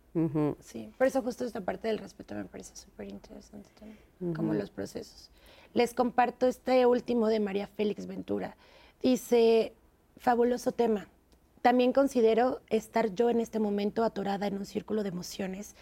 [0.59, 4.69] Sí, por eso justo esta parte del respeto me parece súper interesante también, como los
[4.69, 5.31] procesos.
[5.73, 8.57] Les comparto este último de María Félix Ventura.
[9.01, 9.73] Dice,
[10.17, 11.07] fabuloso tema.
[11.61, 15.75] También considero estar yo en este momento atorada en un círculo de emociones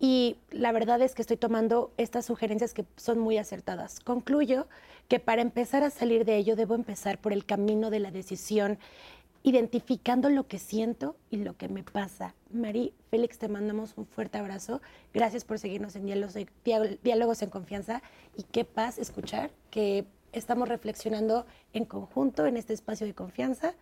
[0.00, 4.00] y la verdad es que estoy tomando estas sugerencias que son muy acertadas.
[4.00, 4.66] Concluyo
[5.08, 8.78] que para empezar a salir de ello debo empezar por el camino de la decisión
[9.44, 12.34] identificando lo que siento y lo que me pasa.
[12.50, 14.80] Mari, Félix, te mandamos un fuerte abrazo.
[15.12, 18.02] Gracias por seguirnos en diálogos, en confianza
[18.36, 23.74] y qué paz escuchar que estamos reflexionando en conjunto en este espacio de confianza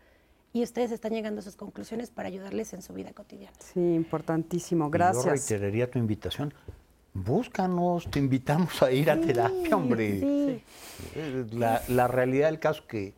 [0.53, 3.57] y ustedes están llegando a sus conclusiones para ayudarles en su vida cotidiana.
[3.61, 4.91] Sí, importantísimo.
[4.91, 5.25] Gracias.
[5.25, 6.53] yo reiteraría tu invitación.
[7.15, 10.19] Búscanos, te invitamos a ir a terapia, hombre.
[10.19, 10.63] Sí.
[11.53, 13.15] La, la realidad del caso que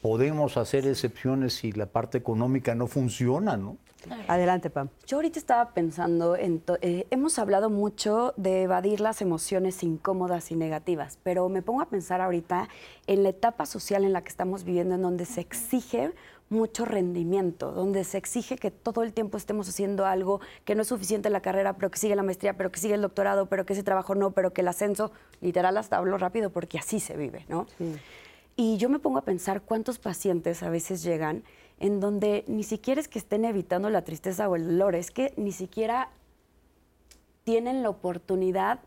[0.00, 3.76] podemos hacer excepciones si la parte económica no funciona, ¿no?
[4.28, 4.88] Adelante, Pam.
[5.06, 10.56] Yo ahorita estaba pensando, en eh, hemos hablado mucho de evadir las emociones incómodas y
[10.56, 12.68] negativas, pero me pongo a pensar ahorita
[13.06, 16.12] en la etapa social en la que estamos viviendo, en donde se exige
[16.48, 20.88] mucho rendimiento, donde se exige que todo el tiempo estemos haciendo algo que no es
[20.88, 23.64] suficiente en la carrera, pero que sigue la maestría, pero que sigue el doctorado, pero
[23.66, 27.16] que ese trabajo no, pero que el ascenso, literal hasta hablo rápido porque así se
[27.16, 27.66] vive, ¿no?
[27.78, 27.94] Sí.
[28.56, 31.44] Y yo me pongo a pensar cuántos pacientes a veces llegan
[31.78, 35.32] en donde ni siquiera es que estén evitando la tristeza o el dolor, es que
[35.36, 36.10] ni siquiera
[37.44, 38.80] tienen la oportunidad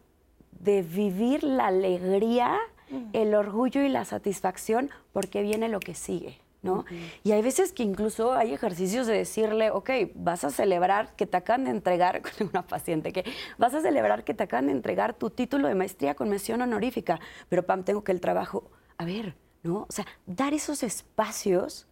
[0.52, 2.60] de vivir la alegría,
[2.90, 3.10] mm.
[3.14, 6.40] el orgullo y la satisfacción porque viene lo que sigue.
[6.62, 6.86] ¿no?
[7.24, 11.36] Y hay veces que incluso hay ejercicios de decirle, ok, vas a celebrar que te
[11.36, 13.26] acaban de entregar, con una paciente, que
[13.58, 17.20] vas a celebrar que te acaban de entregar tu título de maestría con mención honorífica,
[17.50, 19.86] pero Pam, tengo que el trabajo, a ver, ¿no?
[19.90, 21.88] O sea, dar esos espacios,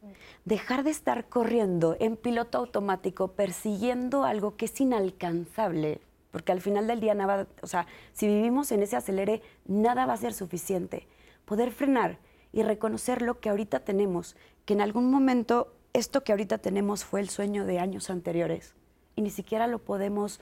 [0.45, 6.01] dejar de estar corriendo en piloto automático, persiguiendo algo que es inalcanzable,
[6.31, 10.13] porque al final del día nada, o sea, si vivimos en ese acelere, nada va
[10.13, 11.07] a ser suficiente.
[11.45, 12.19] Poder frenar
[12.53, 17.19] y reconocer lo que ahorita tenemos, que en algún momento esto que ahorita tenemos fue
[17.19, 18.75] el sueño de años anteriores
[19.15, 20.39] y ni siquiera lo podemos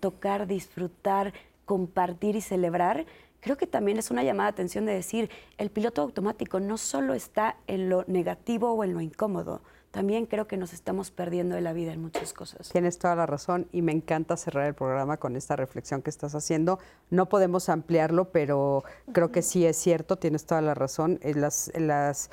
[0.00, 1.32] tocar, disfrutar,
[1.64, 3.06] compartir y celebrar
[3.42, 5.28] creo que también es una llamada de atención de decir,
[5.58, 10.46] el piloto automático no solo está en lo negativo o en lo incómodo, también creo
[10.48, 12.70] que nos estamos perdiendo de la vida en muchas cosas.
[12.70, 16.34] Tienes toda la razón y me encanta cerrar el programa con esta reflexión que estás
[16.34, 16.78] haciendo.
[17.10, 21.20] No podemos ampliarlo, pero creo que sí es cierto, tienes toda la razón.
[21.22, 22.30] Las, las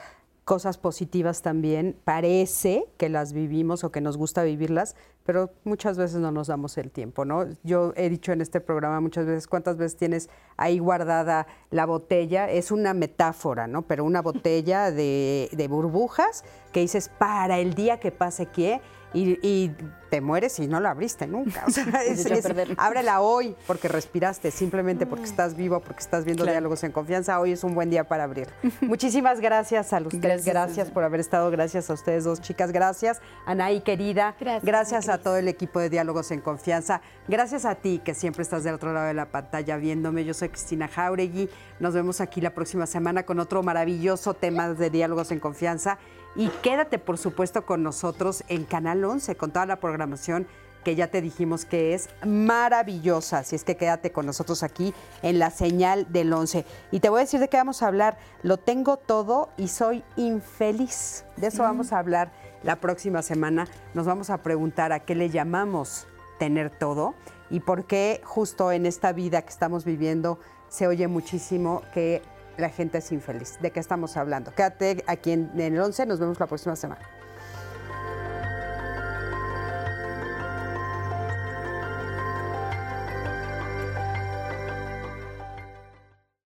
[0.49, 6.21] cosas positivas también, parece que las vivimos o que nos gusta vivirlas, pero muchas veces
[6.21, 7.45] no nos damos el tiempo, ¿no?
[7.61, 10.27] Yo he dicho en este programa muchas veces cuántas veces tienes
[10.57, 13.83] ahí guardada la botella, es una metáfora, ¿no?
[13.83, 18.81] Pero una botella de, de burbujas que dices para el día que pase qué
[19.13, 19.75] y, y
[20.09, 21.63] te mueres y no la abriste nunca.
[21.67, 22.45] O sea, es- es-
[22.77, 26.53] ábrela hoy porque respiraste, simplemente porque estás vivo, porque estás viendo Claro.
[26.55, 27.39] diálogos en confianza.
[27.39, 28.47] Hoy es un buen día para abrir.
[28.81, 32.71] Muchísimas gracias a los tres, Gracias, gracias por haber estado, gracias a ustedes dos chicas,
[32.71, 33.21] gracias.
[33.45, 38.01] Anaí querida, Gracias, gracias a todo el equipo de Diálogos en Confianza, gracias a ti
[38.03, 40.25] que siempre estás del otro lado de la pantalla viéndome.
[40.25, 41.49] Yo soy Cristina Jauregui.
[41.79, 45.97] Nos vemos aquí la próxima semana con otro maravilloso tema de Diálogos en Confianza.
[46.35, 50.47] Y quédate, por supuesto, con nosotros en Canal 11 con toda la programación
[50.83, 53.39] que ya te dijimos que es maravillosa.
[53.39, 56.65] Así es que quédate con nosotros aquí en la señal del 11.
[56.91, 58.17] Y te voy a decir de qué vamos a hablar.
[58.43, 61.25] Lo tengo todo y soy infeliz.
[61.37, 62.31] De eso vamos a hablar
[62.63, 63.67] la próxima semana.
[63.93, 66.07] Nos vamos a preguntar a qué le llamamos
[66.37, 67.15] tener todo
[67.49, 72.21] y por qué justo en esta vida que estamos viviendo se oye muchísimo que
[72.59, 73.57] la gente es infeliz.
[73.61, 74.53] ¿De qué estamos hablando?
[74.53, 76.05] Quédate aquí en, en el 11.
[76.05, 77.18] Nos vemos la próxima semana.